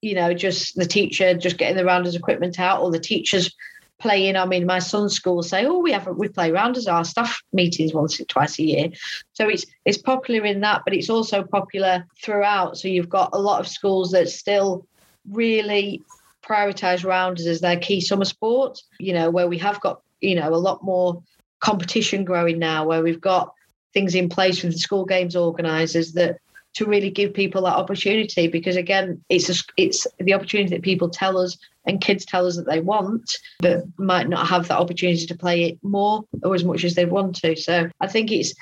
[0.00, 3.52] you know, just the teacher just getting the rounders equipment out or the teachers
[3.98, 4.36] playing.
[4.36, 7.94] I mean, my son's school say, "Oh, we have we play rounders our staff meetings
[7.94, 8.88] once or twice a year."
[9.32, 12.76] So it's it's popular in that, but it's also popular throughout.
[12.76, 14.86] So you've got a lot of schools that still
[15.30, 16.02] really
[16.44, 18.78] prioritize rounders as their key summer sport.
[18.98, 21.22] You know, where we have got you know a lot more
[21.60, 23.52] competition growing now, where we've got
[23.94, 26.36] things in place with the school games organisers that
[26.76, 31.08] to really give people that opportunity because again it's a, it's the opportunity that people
[31.08, 35.26] tell us and kids tell us that they want but might not have that opportunity
[35.26, 37.56] to play it more or as much as they want to.
[37.56, 38.54] So i think it's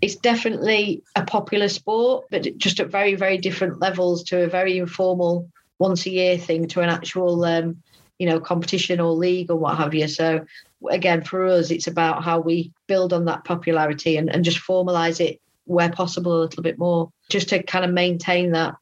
[0.00, 4.78] it's definitely a popular sport but just at very very different levels to a very
[4.78, 7.82] informal once a year thing to an actual um,
[8.18, 10.08] you know competition or league or what have you.
[10.08, 10.46] So
[10.90, 15.20] again for us it's about how we build on that popularity and, and just formalize
[15.20, 18.74] it where possible a little bit more just to kind of maintain that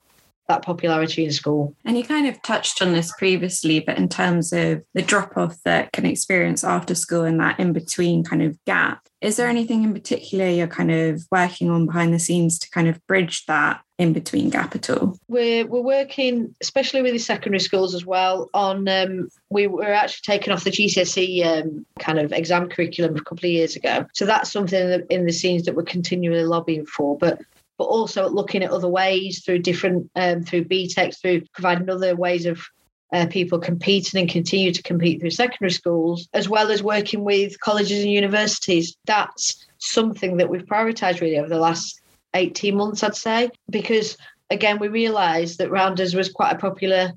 [0.49, 1.75] that popularity in school.
[1.85, 5.61] And you kind of touched on this previously, but in terms of the drop off
[5.65, 9.83] that can experience after school and that in between kind of gap, is there anything
[9.83, 13.81] in particular you're kind of working on behind the scenes to kind of bridge that
[13.99, 15.19] in between gap at all?
[15.29, 20.23] We're we're working, especially with the secondary schools as well, on um, we were actually
[20.35, 24.07] taken off the GCSE um, kind of exam curriculum a couple of years ago.
[24.13, 27.17] So that's something in the, in the scenes that we're continually lobbying for.
[27.17, 27.41] But
[27.79, 32.47] but also looking at other ways through different um, through BTEC, through providing other ways
[32.47, 32.61] of
[33.13, 37.59] uh, people competing and continue to compete through secondary schools, as well as working with
[37.61, 38.97] colleges and universities.
[39.07, 42.01] That's something that we've prioritised really over the last
[42.35, 44.17] 18 months, I'd say, because
[44.51, 47.13] again, we realised that Rounders was quite a popular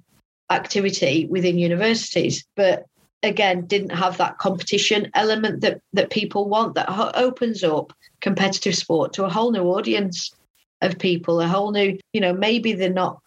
[0.49, 2.85] activity within universities, but
[3.21, 9.13] again, didn't have that competition element that that people want that opens up competitive sport
[9.13, 10.31] to a whole new audience
[10.81, 13.21] of people, a whole new, you know, maybe they're not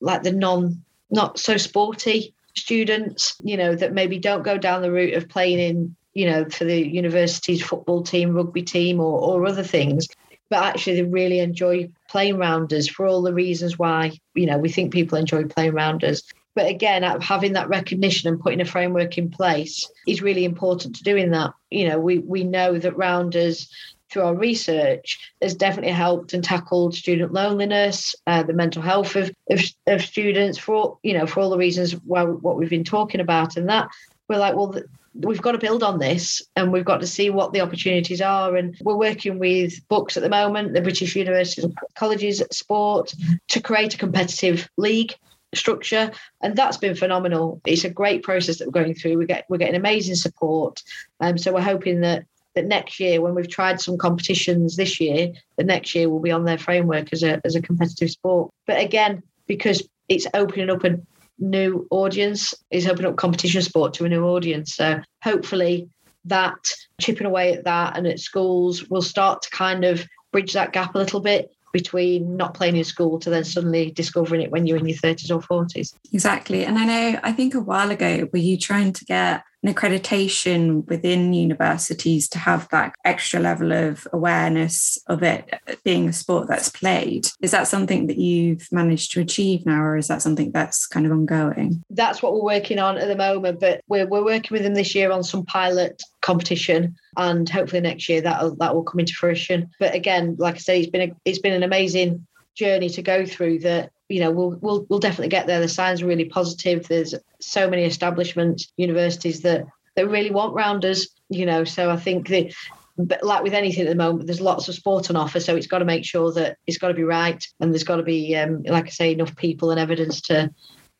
[0.00, 4.92] like the non, not so sporty students, you know, that maybe don't go down the
[4.92, 9.46] route of playing in, you know, for the university's football team, rugby team, or, or
[9.46, 10.06] other things.
[10.50, 14.70] But actually, they really enjoy playing rounders for all the reasons why, you know, we
[14.70, 16.22] think people enjoy playing rounders.
[16.54, 21.04] But again, having that recognition and putting a framework in place is really important to
[21.04, 21.52] doing that.
[21.70, 23.70] You know, we we know that rounders
[24.10, 29.30] through our research has definitely helped and tackled student loneliness, uh, the mental health of,
[29.50, 33.20] of, of, students for you know for all the reasons why what we've been talking
[33.20, 33.88] about, and that
[34.28, 34.74] we're like, well,
[35.14, 38.56] we've got to build on this and we've got to see what the opportunities are.
[38.56, 43.14] And we're working with BUCS at the moment, the British Universities and Colleges Sport,
[43.48, 45.14] to create a competitive league
[45.54, 49.46] structure and that's been phenomenal it's a great process that we're going through we get
[49.48, 50.82] we're getting amazing support
[51.20, 52.26] um, so we're hoping that
[52.58, 56.32] that next year, when we've tried some competitions this year, the next year will be
[56.32, 58.50] on their framework as a as a competitive sport.
[58.66, 60.98] But again, because it's opening up a
[61.38, 64.74] new audience, is opening up competition sport to a new audience.
[64.74, 65.88] So hopefully
[66.24, 66.58] that
[67.00, 70.94] chipping away at that and at schools will start to kind of bridge that gap
[70.94, 74.78] a little bit between not playing in school to then suddenly discovering it when you're
[74.78, 75.94] in your 30s or 40s.
[76.12, 76.64] Exactly.
[76.64, 80.86] And I know, I think a while ago, were you trying to get an accreditation
[80.86, 85.52] within universities to have that extra level of awareness of it
[85.84, 87.28] being a sport that's played.
[87.40, 91.06] Is that something that you've managed to achieve now, or is that something that's kind
[91.06, 91.82] of ongoing?
[91.90, 94.94] That's what we're working on at the moment, but we're, we're working with them this
[94.94, 99.70] year on some pilot competition and hopefully next year that that will come into fruition
[99.78, 103.24] but again like i say it's been a, it's been an amazing journey to go
[103.24, 105.60] through that you know we'll we'll we'll definitely get there.
[105.60, 106.88] The signs are really positive.
[106.88, 109.66] There's so many establishments universities that
[109.96, 112.54] that really want rounders you know so i think that
[112.98, 115.68] but like with anything at the moment, there's lots of sport on offer, so it's
[115.68, 118.34] got to make sure that it's got to be right, and there's got to be,
[118.34, 120.52] um, like I say, enough people and evidence to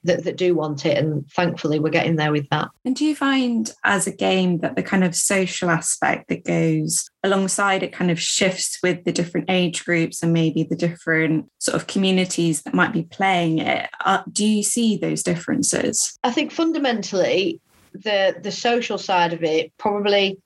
[0.05, 0.97] that, that do want it.
[0.97, 2.69] And thankfully, we're getting there with that.
[2.85, 7.11] And do you find as a game that the kind of social aspect that goes
[7.25, 11.75] alongside it kind of shifts with the different age groups and maybe the different sort
[11.75, 13.89] of communities that might be playing it?
[14.05, 16.19] Uh, do you see those differences?
[16.23, 17.61] I think fundamentally,
[17.93, 20.39] the the social side of it probably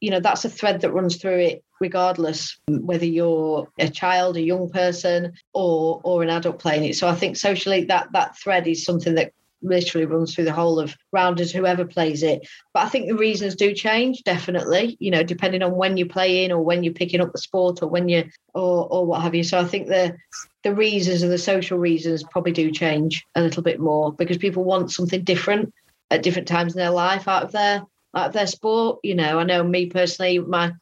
[0.00, 4.42] you know that's a thread that runs through it regardless whether you're a child a
[4.42, 6.96] young person or or an adult playing it.
[6.96, 10.78] So i think socially that that thread is something that literally runs through the whole
[10.78, 12.46] of rounders whoever plays it.
[12.74, 16.52] But i think the reasons do change definitely you know depending on when you're playing
[16.52, 19.44] or when you're picking up the sport or when you or or what have you.
[19.44, 20.16] So i think the
[20.62, 24.64] the reasons and the social reasons probably do change a little bit more because people
[24.64, 25.72] want something different
[26.10, 27.82] at different times in their life out of their
[28.14, 29.00] out of their sport.
[29.02, 30.72] You know, I know me personally, my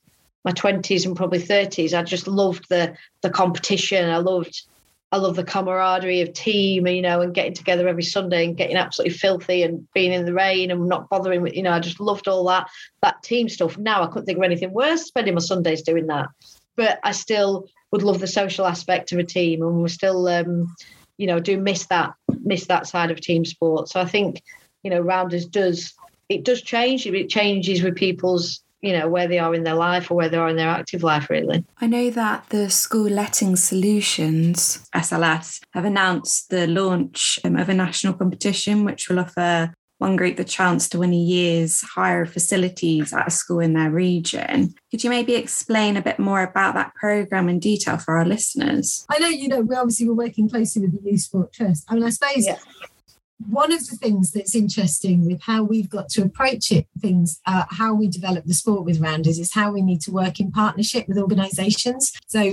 [0.44, 4.08] my twenties and probably thirties, I just loved the the competition.
[4.08, 4.62] I loved
[5.14, 8.76] I love the camaraderie of team, you know, and getting together every Sunday and getting
[8.76, 12.00] absolutely filthy and being in the rain and not bothering with, you know, I just
[12.00, 12.68] loved all that
[13.00, 13.78] that team stuff.
[13.78, 16.30] Now I couldn't think of anything worse spending my Sundays doing that.
[16.76, 20.74] But I still would love the social aspect of a team and we still um,
[21.16, 23.88] you know, do miss that miss that side of team sport.
[23.88, 24.42] So I think,
[24.82, 25.94] you know, Rounders does
[26.28, 27.06] it does change.
[27.06, 30.36] It changes with people's you know where they are in their life or where they
[30.36, 35.84] are in their active life really i know that the school letting solutions sls have
[35.84, 40.88] announced the launch um, of a national competition which will offer one group the chance
[40.88, 44.74] to win a year's hire facilities at a school in their region.
[44.90, 49.06] Could you maybe explain a bit more about that program in detail for our listeners?
[49.08, 51.84] I know, you know, we obviously were working closely with the Youth Sport Trust.
[51.88, 52.58] I mean, I suppose yeah
[53.38, 57.64] one of the things that's interesting with how we've got to approach it, things, uh,
[57.70, 61.08] how we develop the sport with Rounders, is how we need to work in partnership
[61.08, 62.12] with organisations.
[62.26, 62.52] So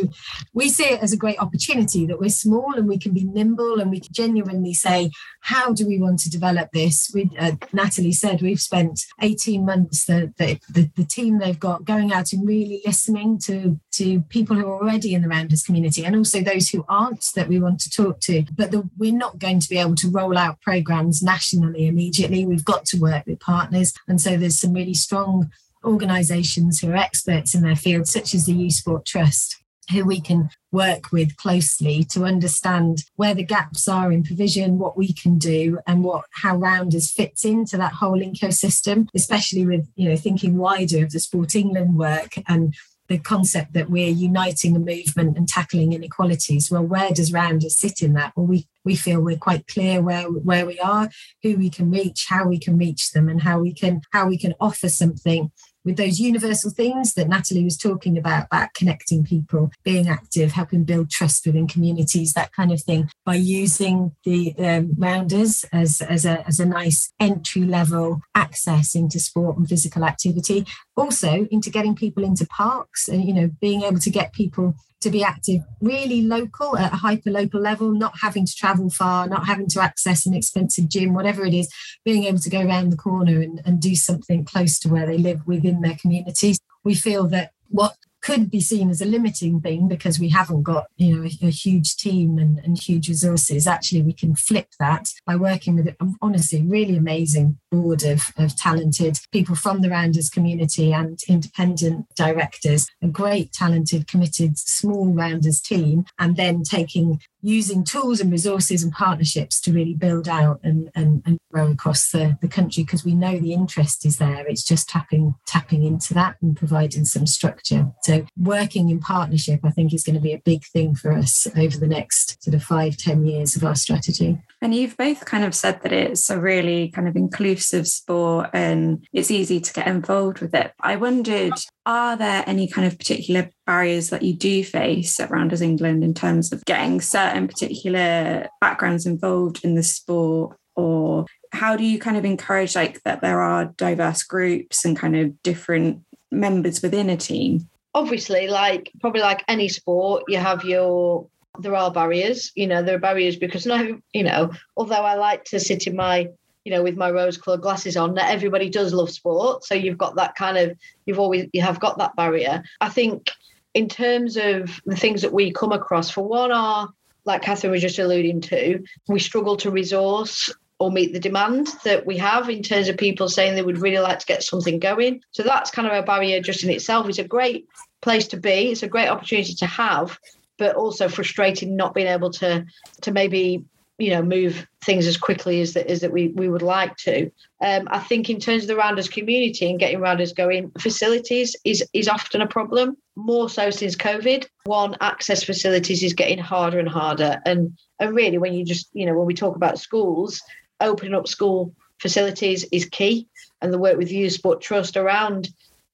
[0.54, 3.80] we see it as a great opportunity that we're small and we can be nimble
[3.80, 5.12] and we can genuinely say,
[5.42, 7.12] how do we want to develop this?
[7.14, 11.86] We, uh, Natalie said we've spent 18 months, the, the, the, the team they've got
[11.86, 16.06] going out and really listening to, to people who are already in the Rounders community
[16.06, 18.44] and also those who aren't that we want to talk to.
[18.56, 20.81] But the, we're not going to be able to roll out programs
[21.22, 22.46] nationally immediately.
[22.46, 23.94] We've got to work with partners.
[24.08, 25.52] And so there's some really strong
[25.84, 29.58] organisations who are experts in their field, such as the Youth Sport Trust,
[29.92, 34.98] who we can work with closely to understand where the gaps are in provision, what
[34.98, 40.10] we can do, and what how Rounders fits into that whole ecosystem, especially with you
[40.10, 42.76] know thinking wider of the Sport England work and
[43.08, 46.72] the concept that we're uniting a movement and tackling inequalities.
[46.72, 48.32] Well, where does Rounders sit in that?
[48.36, 51.10] Well, we we feel we're quite clear where where we are,
[51.44, 54.38] who we can reach, how we can reach them, and how we can how we
[54.38, 55.52] can offer something
[55.84, 60.84] with those universal things that Natalie was talking about, about connecting people, being active, helping
[60.84, 66.26] build trust within communities, that kind of thing, by using the um, rounders as, as,
[66.26, 70.66] a, as a nice entry level access into sport and physical activity.
[70.96, 75.10] Also into getting people into parks and, you know, being able to get people to
[75.10, 79.46] be active really local at a hyper local level, not having to travel far, not
[79.48, 81.70] having to access an expensive gym, whatever it is,
[82.06, 85.18] being able to go around the corner and, and do something close to where they
[85.18, 86.60] live within their communities.
[86.84, 90.86] We feel that what could be seen as a limiting thing because we haven't got
[90.98, 95.10] you know a, a, huge team and, and huge resources actually we can flip that
[95.26, 100.92] by working with honestly really amazing board of, of talented people from the rounders community
[100.94, 108.20] and independent directors a great talented committed small rounders team and then taking using tools
[108.20, 112.48] and resources and partnerships to really build out and, and, and grow across the, the
[112.48, 114.46] country because we know the interest is there.
[114.48, 117.92] It's just tapping tapping into that and providing some structure.
[118.04, 121.48] So working in partnership, I think, is going to be a big thing for us
[121.58, 124.38] over the next sort of five, ten years of our strategy.
[124.62, 129.04] And you've both kind of said that it's a really kind of inclusive sport and
[129.12, 130.72] it's easy to get involved with it.
[130.80, 131.54] I wondered,
[131.88, 136.14] are there any kind of particular barriers that you do face at Rounders England in
[136.14, 140.56] terms of getting certain particular backgrounds involved in the sport?
[140.76, 145.16] Or how do you kind of encourage like that there are diverse groups and kind
[145.16, 147.68] of different members within a team?
[147.96, 151.28] Obviously, like probably like any sport, you have your
[151.62, 152.52] there are barriers.
[152.56, 155.96] You know, there are barriers because no, you know, although I like to sit in
[155.96, 156.28] my,
[156.66, 159.64] you know, with my rose-colored glasses on, not everybody does love sport.
[159.64, 162.64] So you've got that kind of, you've always, you have got that barrier.
[162.80, 163.32] I think
[163.74, 166.90] in terms of the things that we come across, for one, are
[167.26, 172.06] like Katherine was just alluding to, we struggle to resource or meet the demand that
[172.06, 175.22] we have in terms of people saying they would really like to get something going.
[175.32, 177.08] So that's kind of a barrier just in itself.
[177.08, 177.68] It's a great
[178.02, 178.72] place to be.
[178.72, 180.18] It's a great opportunity to have,
[180.62, 182.64] but also frustrating not being able to
[183.02, 183.66] to maybe
[183.98, 187.32] you know move things as quickly as that as that we we would like to.
[187.62, 191.84] Um, I think in terms of the rounders community and getting rounders going, facilities is
[191.94, 192.96] is often a problem.
[193.16, 194.46] More so since COVID.
[194.66, 199.08] One, access facilities is getting harder and harder, and and really when you just you
[199.08, 200.44] know when we talk about schools,
[200.80, 203.28] opening up school facilities is key,
[203.64, 205.50] and the work with Youth Sport Trust around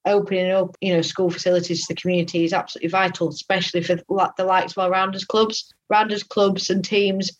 [0.08, 4.44] opening up, you know, school facilities to the community is absolutely vital, especially for the
[4.44, 5.74] likes of our rounders clubs.
[5.90, 7.32] Rounders clubs and teams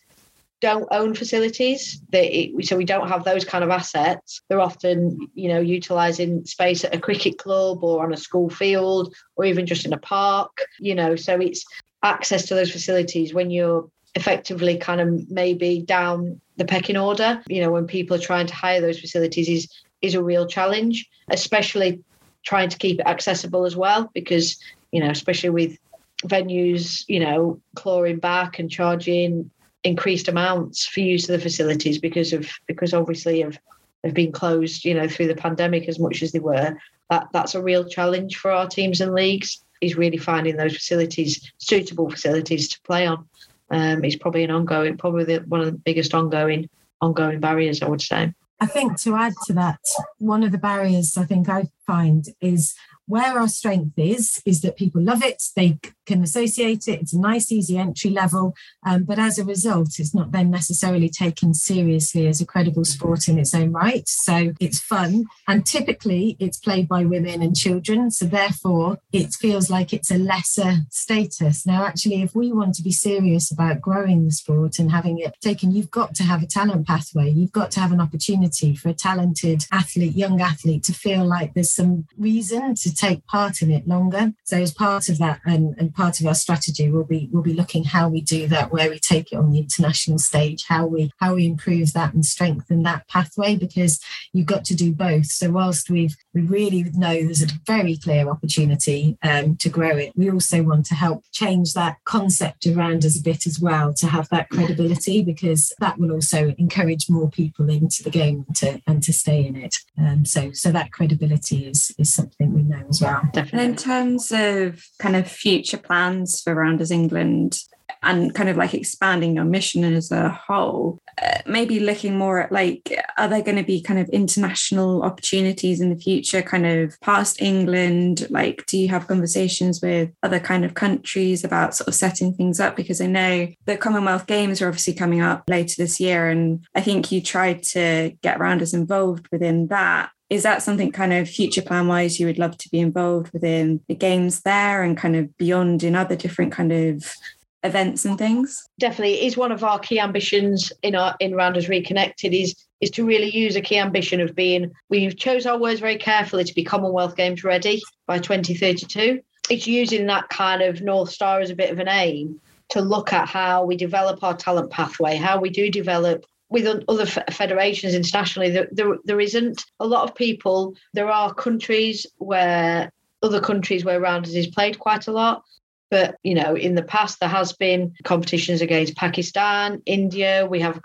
[0.60, 2.00] don't own facilities.
[2.10, 4.42] They, so we don't have those kind of assets.
[4.48, 9.14] They're often, you know, utilising space at a cricket club or on a school field
[9.36, 10.56] or even just in a park.
[10.78, 11.64] You know, so it's
[12.02, 17.42] access to those facilities when you're effectively kind of maybe down the pecking order.
[17.48, 19.68] You know, when people are trying to hire those facilities is
[20.00, 22.00] is a real challenge, especially
[22.44, 24.58] trying to keep it accessible as well, because,
[24.92, 25.78] you know, especially with
[26.24, 29.50] venues, you know, clawing back and charging
[29.84, 33.58] increased amounts for use of the facilities because of because obviously of
[34.04, 36.76] have been closed, you know, through the pandemic as much as they were.
[37.10, 39.64] That that's a real challenge for our teams and leagues.
[39.80, 43.28] Is really finding those facilities, suitable facilities to play on.
[43.70, 46.68] Um, is probably an ongoing, probably the, one of the biggest ongoing
[47.00, 48.32] ongoing barriers, I would say.
[48.60, 49.80] I think to add to that,
[50.18, 52.74] one of the barriers I think I find is
[53.06, 55.42] where our strength is is that people love it.
[55.54, 55.78] They
[56.08, 57.00] can associate it.
[57.02, 58.54] It's a nice easy entry level.
[58.88, 63.28] Um, but as a result it's not then necessarily taken seriously as a credible sport
[63.28, 64.08] in its own right.
[64.08, 65.26] So it's fun.
[65.46, 68.10] And typically it's played by women and children.
[68.10, 71.66] So therefore it feels like it's a lesser status.
[71.66, 75.34] Now actually if we want to be serious about growing the sport and having it
[75.40, 77.30] taken you've got to have a talent pathway.
[77.30, 81.52] You've got to have an opportunity for a talented athlete young athlete to feel like
[81.52, 84.32] there's some reason to take part in it longer.
[84.44, 87.52] So as part of that and, and part of our strategy, we'll be we'll be
[87.52, 91.10] looking how we do that, where we take it on the international stage, how we
[91.18, 94.00] how we improve that and strengthen that pathway because
[94.32, 95.26] you've got to do both.
[95.26, 100.12] So whilst we've we really know there's a very clear opportunity um, to grow it,
[100.14, 104.06] we also want to help change that concept around us a bit as well to
[104.06, 109.02] have that credibility because that will also encourage more people into the game to, and
[109.02, 109.74] to stay in it.
[109.98, 113.22] Um, so so that credibility is is something we know as well.
[113.32, 113.58] Definitely.
[113.58, 117.58] And in terms of kind of future plans for Rounders England
[118.02, 122.52] and kind of like expanding your mission as a whole, uh, maybe looking more at
[122.52, 126.98] like, are there going to be kind of international opportunities in the future, kind of
[127.00, 128.26] past England?
[128.30, 132.60] Like, do you have conversations with other kind of countries about sort of setting things
[132.60, 132.76] up?
[132.76, 136.28] Because I know the Commonwealth Games are obviously coming up later this year.
[136.28, 141.12] And I think you tried to get Rounders involved within that is that something kind
[141.12, 144.96] of future plan wise you would love to be involved within the games there and
[144.96, 147.14] kind of beyond in other different kind of
[147.62, 148.68] events and things?
[148.78, 149.26] Definitely.
[149.26, 153.30] Is one of our key ambitions in our in rounders reconnected is is to really
[153.30, 157.16] use a key ambition of being we've chose our words very carefully to be commonwealth
[157.16, 159.20] games ready by 2032
[159.50, 163.12] it's using that kind of north star as a bit of an aim to look
[163.12, 168.50] at how we develop our talent pathway how we do develop with other federations internationally,
[168.50, 170.74] there, there, there isn't a lot of people.
[170.94, 172.90] There are countries where
[173.22, 175.42] other countries where rounders is played quite a lot.
[175.90, 180.46] But you know, in the past, there has been competitions against Pakistan, India.
[180.46, 180.80] We have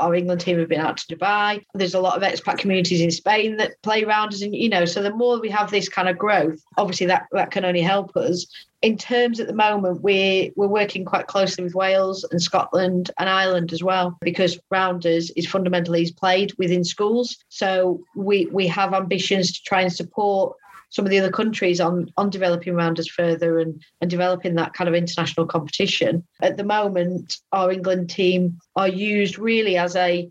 [0.00, 1.64] our England team have been out to Dubai.
[1.74, 5.02] There's a lot of expat communities in Spain that play rounders, and you know, so
[5.02, 8.46] the more we have this kind of growth, obviously that that can only help us.
[8.82, 13.30] In terms at the moment, we're we're working quite closely with Wales and Scotland and
[13.30, 17.36] Ireland as well, because rounders is fundamentally is played within schools.
[17.48, 20.56] So we we have ambitions to try and support
[20.90, 24.88] some of the other countries on on developing rounders further and and developing that kind
[24.88, 26.24] of international competition.
[26.42, 30.28] At the moment, our England team are used really as a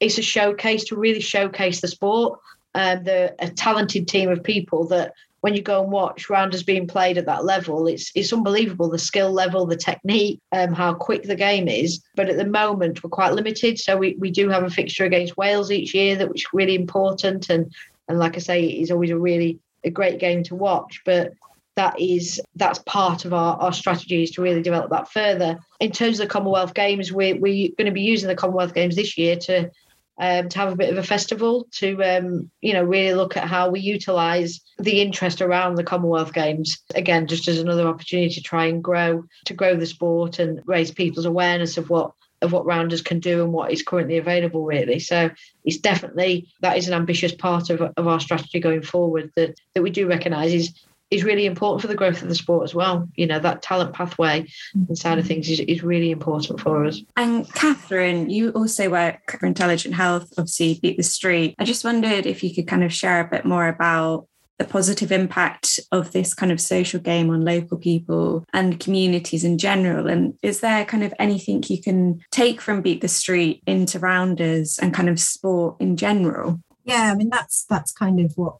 [0.00, 2.40] it's a showcase to really showcase the sport.
[2.74, 5.12] And the a talented team of people that
[5.42, 8.98] when you go and watch rounders being played at that level, it's it's unbelievable the
[8.98, 12.02] skill level, the technique, um, how quick the game is.
[12.14, 13.78] But at the moment, we're quite limited.
[13.78, 16.76] So we, we do have a fixture against Wales each year that which is really
[16.76, 17.50] important.
[17.50, 17.72] And
[18.08, 21.02] and like I say, it's always a really a great game to watch.
[21.04, 21.32] But
[21.74, 25.58] that is that's part of our, our strategy is to really develop that further.
[25.80, 28.96] In terms of the Commonwealth Games, we're, we're going to be using the Commonwealth Games
[28.96, 29.70] this year to
[30.18, 33.48] um, to have a bit of a festival to um, you know really look at
[33.48, 38.42] how we utilise the interest around the Commonwealth Games again just as another opportunity to
[38.42, 42.12] try and grow to grow the sport and raise people's awareness of what
[42.42, 45.30] of what rounders can do and what is currently available really so
[45.64, 49.82] it's definitely that is an ambitious part of, of our strategy going forward that that
[49.82, 50.72] we do recognize is
[51.12, 53.06] is really important for the growth of the sport as well.
[53.16, 54.46] You know, that talent pathway
[54.88, 55.28] inside of mm-hmm.
[55.28, 57.02] things is, is really important for us.
[57.16, 61.54] And Katherine, you also work for Intelligent Health, obviously Beat the Street.
[61.58, 64.26] I just wondered if you could kind of share a bit more about
[64.58, 69.58] the positive impact of this kind of social game on local people and communities in
[69.58, 70.06] general?
[70.06, 74.78] And is there kind of anything you can take from Beat the Street into Rounders
[74.78, 76.60] and kind of sport in general?
[76.84, 78.56] Yeah, I mean that's that's kind of what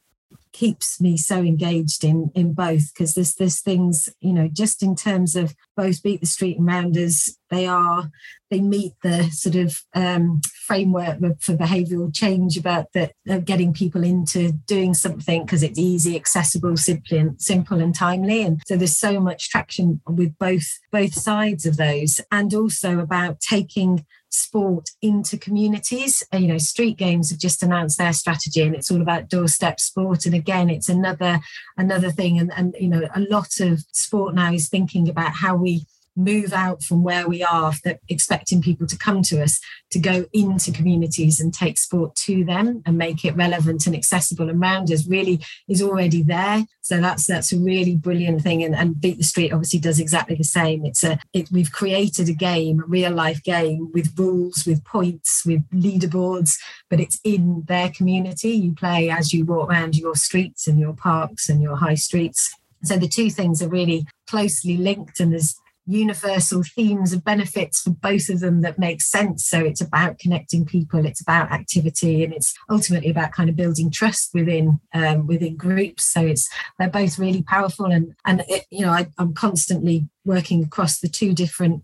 [0.53, 4.94] keeps me so engaged in in both because there's there's things you know just in
[4.94, 8.11] terms of both beat the street and rounders they are
[8.53, 14.05] they meet the sort of um, framework for behavioural change about that uh, getting people
[14.05, 18.42] into doing something because it's easy accessible simply and simple and timely.
[18.42, 22.20] And so there's so much traction with both both sides of those.
[22.30, 26.22] And also about taking sport into communities.
[26.33, 29.78] Uh, you know, Street Games have just announced their strategy, and it's all about doorstep
[29.78, 30.26] sport.
[30.26, 31.41] And again, it's another
[31.76, 32.39] another thing.
[32.39, 36.52] And and you know, a lot of sport now is thinking about how we move
[36.52, 39.60] out from where we are, that expecting people to come to us,
[39.90, 44.50] to go into communities and take sport to them and make it relevant and accessible
[44.50, 46.64] around us really is already there.
[46.80, 48.62] So that's that's a really brilliant thing.
[48.62, 50.84] And, and Beat the Street obviously does exactly the same.
[50.84, 55.44] It's a it, we've created a game, a real life game with rules, with points,
[55.46, 56.58] with leaderboards,
[56.90, 58.50] but it's in their community.
[58.50, 62.54] You play as you walk around your streets and your parks and your high streets.
[62.84, 65.54] So the two things are really closely linked, and there's
[65.87, 69.45] universal themes of benefits for both of them that make sense.
[69.45, 73.91] So it's about connecting people, it's about activity, and it's ultimately about kind of building
[73.91, 76.05] trust within um, within groups.
[76.05, 80.62] So it's they're both really powerful, and and it, you know I, I'm constantly working
[80.62, 81.83] across the two different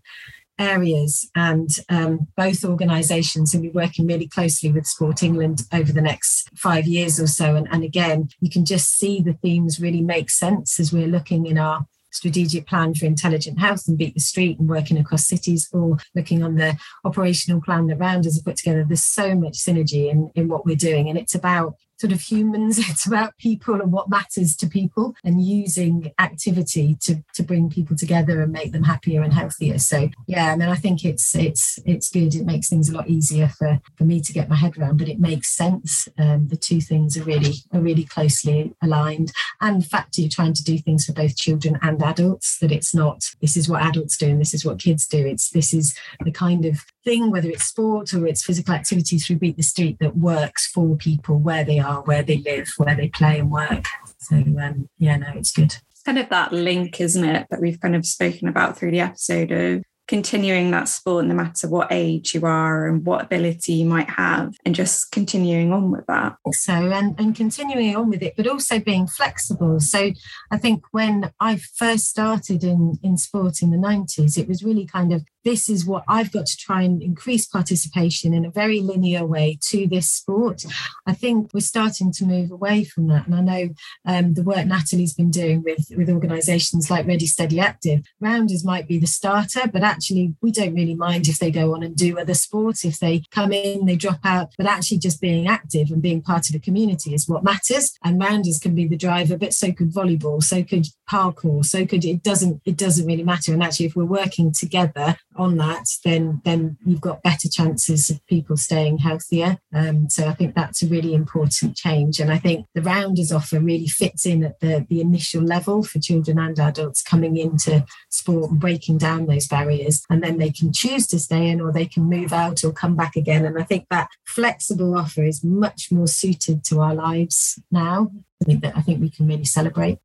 [0.59, 6.01] areas and um, both organisations will be working really closely with Sport England over the
[6.01, 7.55] next five years or so.
[7.55, 11.45] And, and again, you can just see the themes really make sense as we're looking
[11.45, 15.69] in our strategic plan for intelligent health and beat the street and working across cities
[15.71, 18.83] or looking on the operational plan that rounders have put together.
[18.83, 22.77] There's so much synergy in, in what we're doing and it's about sort of humans
[22.89, 27.95] it's about people and what matters to people and using activity to to bring people
[27.95, 29.77] together and make them happier and healthier.
[29.79, 32.35] So yeah i mean i think it's it's it's good.
[32.35, 35.09] It makes things a lot easier for for me to get my head around but
[35.09, 36.07] it makes sense.
[36.17, 39.31] Um, the two things are really are really closely aligned.
[39.61, 42.93] And the fact you're trying to do things for both children and adults that it's
[42.93, 45.25] not this is what adults do and this is what kids do.
[45.25, 49.37] It's this is the kind of thing whether it's sport or it's physical activity through
[49.37, 53.09] beat the street that works for people where they are where they live where they
[53.09, 53.85] play and work.
[54.17, 55.75] So um, yeah no it's good.
[55.91, 58.99] It's kind of that link isn't it that we've kind of spoken about through the
[59.01, 63.85] episode of continuing that sport no matter what age you are and what ability you
[63.85, 66.35] might have and just continuing on with that.
[66.51, 69.79] So and, and continuing on with it but also being flexible.
[69.79, 70.11] So
[70.49, 74.85] i think when i first started in in sport in the 90s it was really
[74.85, 78.81] kind of this is what I've got to try and increase participation in a very
[78.81, 80.65] linear way to this sport.
[81.05, 83.27] I think we're starting to move away from that.
[83.27, 83.69] And I know
[84.05, 88.87] um, the work Natalie's been doing with, with organisations like Ready Steady Active, rounders might
[88.87, 92.19] be the starter, but actually we don't really mind if they go on and do
[92.19, 96.01] other sports, if they come in, they drop out, but actually just being active and
[96.01, 97.97] being part of a community is what matters.
[98.03, 102.05] And rounders can be the driver, but so could volleyball, so could parkour, so could
[102.05, 103.53] it doesn't it doesn't really matter.
[103.53, 108.25] And actually if we're working together on that, then then you've got better chances of
[108.27, 109.57] people staying healthier.
[109.73, 112.19] Um, so I think that's a really important change.
[112.19, 115.99] And I think the Rounders offer really fits in at the, the initial level for
[115.99, 120.03] children and adults coming into sport and breaking down those barriers.
[120.09, 122.95] And then they can choose to stay in or they can move out or come
[122.95, 123.45] back again.
[123.45, 128.11] And I think that flexible offer is much more suited to our lives now.
[128.41, 129.99] I think that I think we can really celebrate.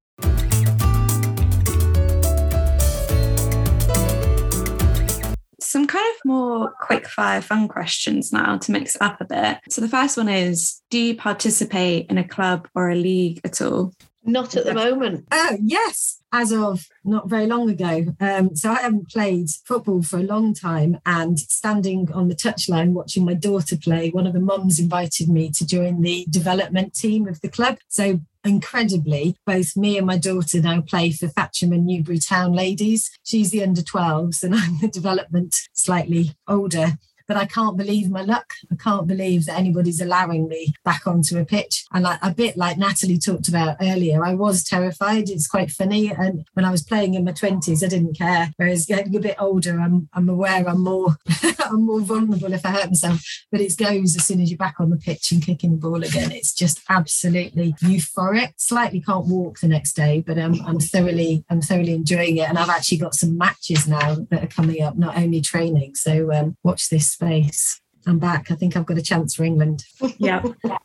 [5.74, 9.58] Some kind of more quick fire fun questions now to mix it up a bit.
[9.68, 13.60] So the first one is Do you participate in a club or a league at
[13.60, 13.92] all?
[14.22, 15.26] Not at the moment.
[15.32, 18.06] Oh, yes, as of not very long ago.
[18.18, 22.90] Um, so I haven't played football for a long time and standing on the touchline
[22.90, 27.28] watching my daughter play, one of the mums invited me to join the development team
[27.28, 27.78] of the club.
[27.88, 33.12] So incredibly, both me and my daughter now play for Thatcham and Newbury Town ladies.
[33.22, 38.22] She's the under 12s and I'm the development slightly older but I can't believe my
[38.22, 38.54] luck.
[38.70, 41.84] I can't believe that anybody's allowing me back onto a pitch.
[41.92, 45.28] And like a bit like Natalie talked about earlier, I was terrified.
[45.28, 46.10] It's quite funny.
[46.10, 48.52] And when I was playing in my twenties, I didn't care.
[48.56, 51.16] Whereas getting a bit older, I'm I'm aware I'm more
[51.64, 53.22] I'm more vulnerable if I hurt myself.
[53.50, 56.02] But it goes as soon as you're back on the pitch and kicking the ball
[56.02, 56.32] again.
[56.32, 58.52] It's just absolutely euphoric.
[58.56, 62.48] Slightly can't walk the next day, but um, I'm thoroughly I'm thoroughly enjoying it.
[62.48, 65.94] And I've actually got some matches now that are coming up, not only training.
[65.94, 67.80] So um, watch this space.
[68.06, 68.50] I'm back.
[68.50, 69.84] I think I've got a chance for England.
[70.18, 70.42] Yeah.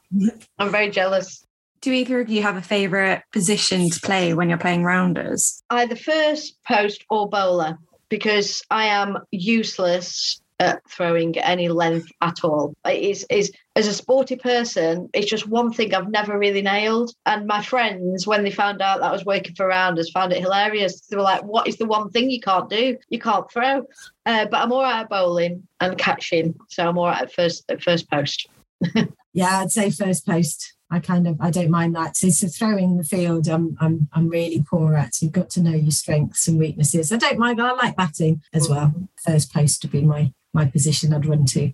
[0.60, 1.46] I'm very jealous.
[1.82, 5.62] Do either of you have a favourite position to play when you're playing rounders?
[5.70, 7.78] Either first post or bowler,
[8.10, 12.74] because I am useless at throwing any length at all.
[12.86, 17.14] It is, is as a sporty person, it's just one thing I've never really nailed.
[17.26, 20.42] And my friends, when they found out that I was working for Rounders, found it
[20.42, 21.00] hilarious.
[21.08, 22.98] They were like, "What is the one thing you can't do?
[23.08, 23.86] You can't throw."
[24.26, 27.64] Uh, but I'm all right at bowling and catching, so I'm all right at first
[27.70, 28.48] at first post.
[29.34, 30.74] yeah, I'd say first post.
[30.92, 32.18] I kind of I don't mind that.
[32.18, 35.22] So, so throwing the field, I'm I'm I'm really poor at.
[35.22, 37.14] You've got to know your strengths and weaknesses.
[37.14, 37.62] I don't mind.
[37.62, 38.94] I like batting as well.
[39.26, 41.72] First post to be my my position I'd run to.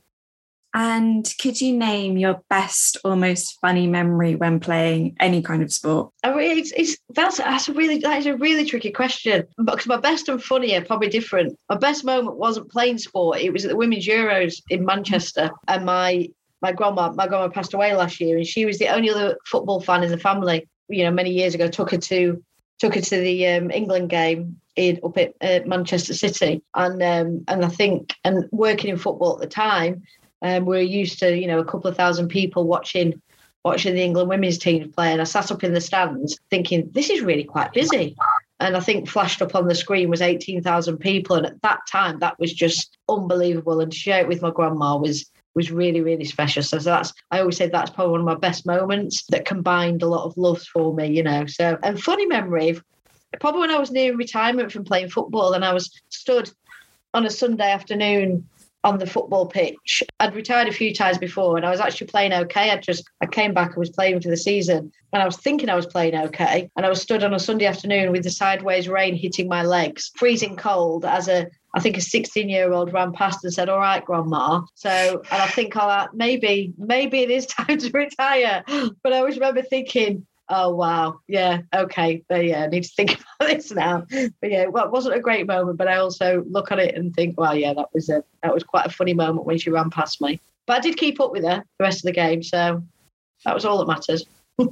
[0.75, 5.71] And could you name your best or most funny memory when playing any kind of
[5.71, 6.11] sport?
[6.21, 10.27] It's, it's that's that's a really that is a really tricky question because my best
[10.27, 11.57] and funny are probably different.
[11.69, 15.85] My best moment wasn't playing sport; it was at the Women's Euros in Manchester, and
[15.85, 16.27] my
[16.61, 19.79] my grandma my grandma passed away last year, and she was the only other football
[19.79, 20.67] fan in the family.
[20.89, 22.43] You know, many years ago, took her to
[22.79, 27.45] took her to the um, England game in up at uh, Manchester City, and um,
[27.47, 30.03] and I think and working in football at the time,
[30.45, 33.19] um, we're used to, you know, a couple of thousand people watching
[33.63, 35.11] watching the England women's team play.
[35.11, 38.15] And I sat up in the stands thinking, this is really quite busy.
[38.59, 41.35] And I think flashed up on the screen was 18,000 people.
[41.35, 43.79] And at that time, that was just unbelievable.
[43.79, 46.61] And to share it with my grandma was was really, really special.
[46.61, 50.03] So, so that's I always say that's probably one of my best moments that combined
[50.03, 51.47] a lot of love for me, you know.
[51.47, 52.79] So and funny memory,
[53.39, 56.51] probably when I was near retirement from playing football and I was stood
[57.15, 58.47] on a Sunday afternoon
[58.85, 60.03] on the football pitch.
[60.19, 62.69] I'd retired a few times before and I was actually playing okay.
[62.69, 65.69] I just I came back and was playing for the season and I was thinking
[65.69, 66.69] I was playing okay.
[66.77, 70.11] And I was stood on a Sunday afternoon with the sideways rain hitting my legs,
[70.15, 73.79] freezing cold as a I think a 16 year old ran past and said, All
[73.79, 74.61] right, grandma.
[74.75, 74.89] So,
[75.29, 78.63] and I think, oh, maybe, maybe it is time to retire.
[79.03, 81.19] But I always remember thinking, oh wow.
[81.27, 82.23] Yeah okay.
[82.27, 84.05] But yeah i need to think about this now.
[84.09, 87.13] But yeah well, it wasn't a great moment but i also look at it and
[87.13, 89.89] think well yeah that was a that was quite a funny moment when she ran
[89.89, 90.39] past me.
[90.67, 92.83] But i did keep up with her the rest of the game so
[93.43, 94.25] that was all that matters.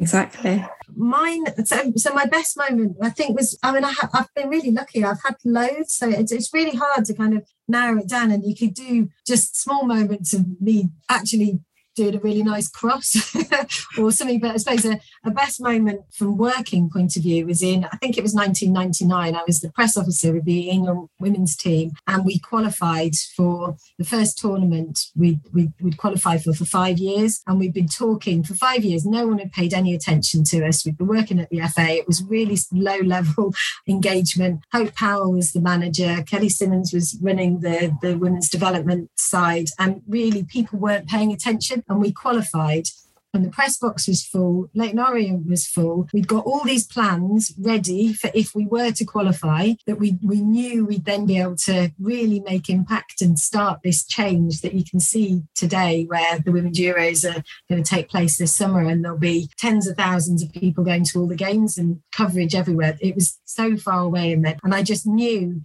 [0.00, 0.66] Exactly.
[0.96, 4.48] Mine so, so my best moment i think was i mean I have, i've been
[4.48, 5.04] really lucky.
[5.04, 8.42] I've had loads so it's, it's really hard to kind of narrow it down and
[8.44, 11.60] you could do just small moments of me actually
[11.94, 13.34] doing a really nice cross
[13.98, 14.40] or something.
[14.40, 17.96] But I suppose a, a, best moment from working point of view was in, I
[17.96, 19.34] think it was 1999.
[19.34, 24.04] I was the press officer of the England women's team and we qualified for the
[24.04, 27.42] first tournament we, we, would qualified for for five years.
[27.46, 29.04] And we'd been talking for five years.
[29.04, 30.84] No one had paid any attention to us.
[30.84, 31.88] We'd been working at the FA.
[31.90, 33.54] It was really low level
[33.88, 34.60] engagement.
[34.72, 36.22] Hope Powell was the manager.
[36.26, 39.68] Kelly Simmons was running the, the women's development side.
[39.78, 42.86] And really people weren't paying attention and we qualified
[43.32, 46.08] and the press box was full, Leyton Orient was full.
[46.12, 50.40] We'd got all these plans ready for if we were to qualify, that we, we
[50.40, 54.84] knew we'd then be able to really make impact and start this change that you
[54.84, 59.04] can see today, where the Women's Euros are going to take place this summer and
[59.04, 62.98] there'll be tens of thousands of people going to all the games and coverage everywhere.
[63.00, 64.44] It was so far away in.
[64.44, 65.60] And I just knew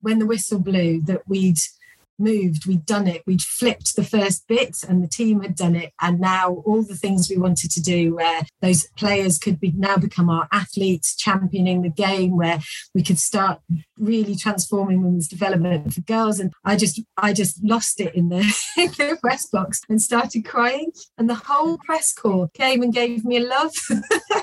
[0.00, 1.58] when the whistle blew that we'd
[2.18, 5.92] moved, we'd done it, we'd flipped the first bit and the team had done it.
[6.00, 9.96] And now all the things we wanted to do where those players could be now
[9.96, 12.60] become our athletes, championing the game, where
[12.94, 13.60] we could start
[13.98, 16.40] really transforming women's development for girls.
[16.40, 18.38] And I just I just lost it in the,
[18.76, 20.92] in the press box and started crying.
[21.16, 23.72] And the whole press corps came and gave me a love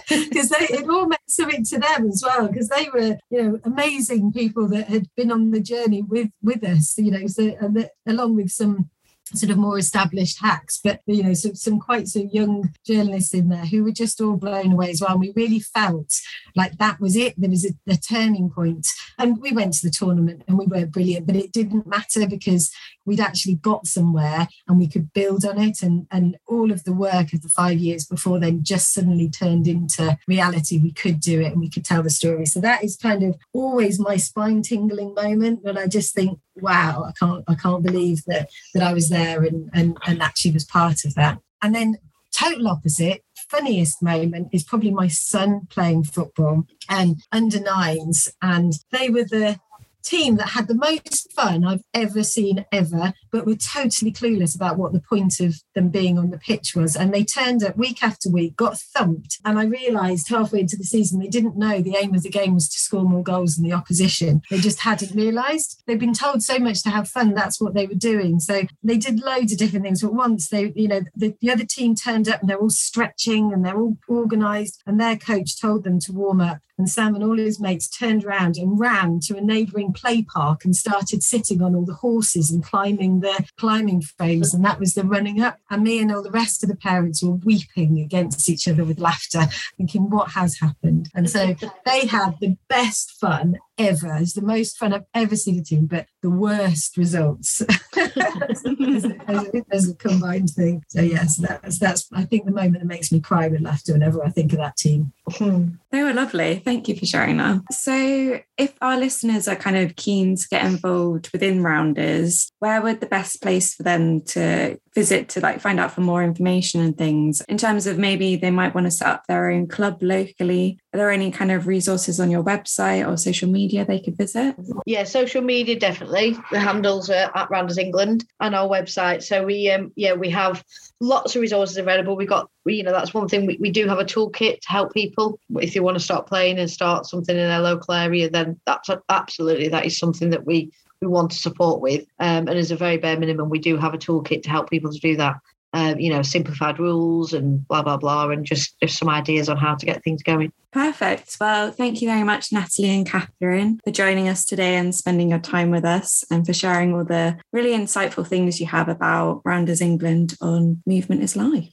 [0.09, 4.31] because it all meant something to them as well, because they were, you know, amazing
[4.31, 7.27] people that had been on the journey with with us, you know.
[7.27, 8.89] So and along with some
[9.33, 13.49] sort of more established hacks, but you know, some, some quite so young journalists in
[13.49, 15.11] there who were just all blown away as well.
[15.11, 16.13] And we really felt
[16.55, 17.33] like that was it.
[17.37, 18.87] There was a, a turning point.
[19.17, 22.71] And we went to the tournament and we were brilliant, but it didn't matter because
[23.05, 25.81] we'd actually got somewhere and we could build on it.
[25.81, 29.67] And, and all of the work of the five years before then just suddenly turned
[29.67, 30.79] into reality.
[30.79, 32.45] We could do it and we could tell the story.
[32.45, 37.05] So that is kind of always my spine tingling moment when I just think, wow,
[37.07, 40.65] I can't I can't believe that that I was there and and, and actually was
[40.65, 41.39] part of that.
[41.61, 41.97] And then
[42.31, 48.29] total opposite, funniest moment is probably my son playing football and under nines.
[48.41, 49.59] And they were the
[50.03, 54.77] team that had the most fun I've ever seen ever, but were totally clueless about
[54.77, 56.95] what the point of them being on the pitch was.
[56.95, 59.39] And they turned up week after week, got thumped.
[59.43, 62.53] And I realised halfway into the season they didn't know the aim of the game
[62.53, 64.41] was to score more goals than the opposition.
[64.49, 65.83] They just hadn't realised.
[65.85, 68.39] They'd been told so much to have fun, that's what they were doing.
[68.39, 70.01] So they did loads of different things.
[70.01, 73.51] But once they, you know, the, the other team turned up and they're all stretching
[73.51, 76.59] and they're all organised, and their coach told them to warm up.
[76.77, 80.65] And Sam and all his mates turned around and ran to a neighbouring play park
[80.65, 84.53] and started sitting on all the horses and climbing the climbing frames.
[84.53, 85.59] And that was the running up.
[85.69, 88.99] And me and all the rest of the parents were weeping against each other with
[88.99, 89.47] laughter,
[89.77, 91.09] thinking, what has happened?
[91.15, 91.55] And so
[91.85, 94.17] they had the best fun ever.
[94.17, 97.61] It's the most fun I've ever seen a team, but the worst results
[97.95, 100.83] as, a, as, as, a, combined thing.
[100.89, 104.23] So yes, that's that's I think the moment that makes me cry with laughter whenever
[104.23, 105.13] I think of that team.
[105.29, 105.67] Hmm.
[105.91, 106.61] They were lovely.
[106.63, 107.61] Thank you for sharing that.
[107.71, 112.99] So, if our listeners are kind of keen to get involved within Rounders, where would
[112.99, 116.97] the best place for them to visit to like find out for more information and
[116.97, 120.79] things in terms of maybe they might want to set up their own club locally?
[120.93, 124.55] Are there any kind of resources on your website or social media they could visit?
[124.85, 126.37] Yeah, social media definitely.
[126.51, 129.23] The handles are at Rounders England and our website.
[129.23, 130.63] So we um yeah we have
[130.99, 132.15] lots of resources available.
[132.15, 134.93] We've got you know that's one thing we, we do have a toolkit to help
[134.93, 138.29] people if they want to start playing and start something in their local area.
[138.29, 142.05] Then that's absolutely that is something that we we want to support with.
[142.19, 144.91] Um, and as a very bare minimum, we do have a toolkit to help people
[144.91, 145.35] to do that.
[145.75, 149.57] Um, you know, simplified rules and blah blah blah, and just just some ideas on
[149.57, 150.53] how to get things going.
[150.71, 151.35] Perfect.
[151.37, 155.39] Well, thank you very much, Natalie and Katherine, for joining us today and spending your
[155.39, 159.81] time with us, and for sharing all the really insightful things you have about Rounders
[159.81, 161.69] England on Movement is Life.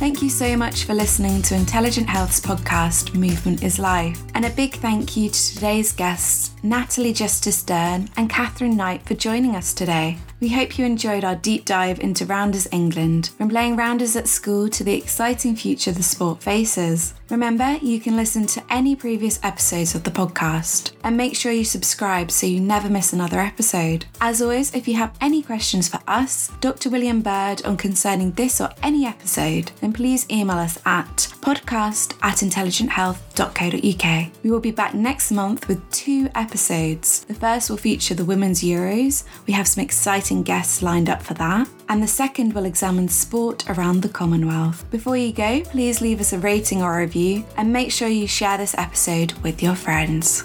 [0.00, 4.22] Thank you so much for listening to Intelligent Health's podcast, Movement is Life.
[4.34, 9.14] And a big thank you to today's guests, Natalie Justice Dearn and Katherine Knight, for
[9.14, 10.18] joining us today.
[10.40, 14.70] We hope you enjoyed our deep dive into Rounders England, from playing Rounders at school
[14.70, 17.12] to the exciting future the sport faces.
[17.28, 21.64] Remember, you can listen to any previous episodes of the podcast and make sure you
[21.64, 24.06] subscribe so you never miss another episode.
[24.20, 26.88] As always, if you have any questions for us, Dr.
[26.88, 32.38] William Bird, on concerning this or any episode, then please email us at podcast at
[32.38, 34.32] intelligenthealth.co.uk.
[34.42, 37.24] We will be back next month with two episodes.
[37.26, 39.22] The first will feature the Women's Euros.
[39.46, 43.68] We have some exciting guests lined up for that, and the second will examine sport
[43.68, 44.84] around the Commonwealth.
[44.90, 48.26] Before you go, please leave us a rating or a review and make sure you
[48.26, 50.44] share this episode with your friends.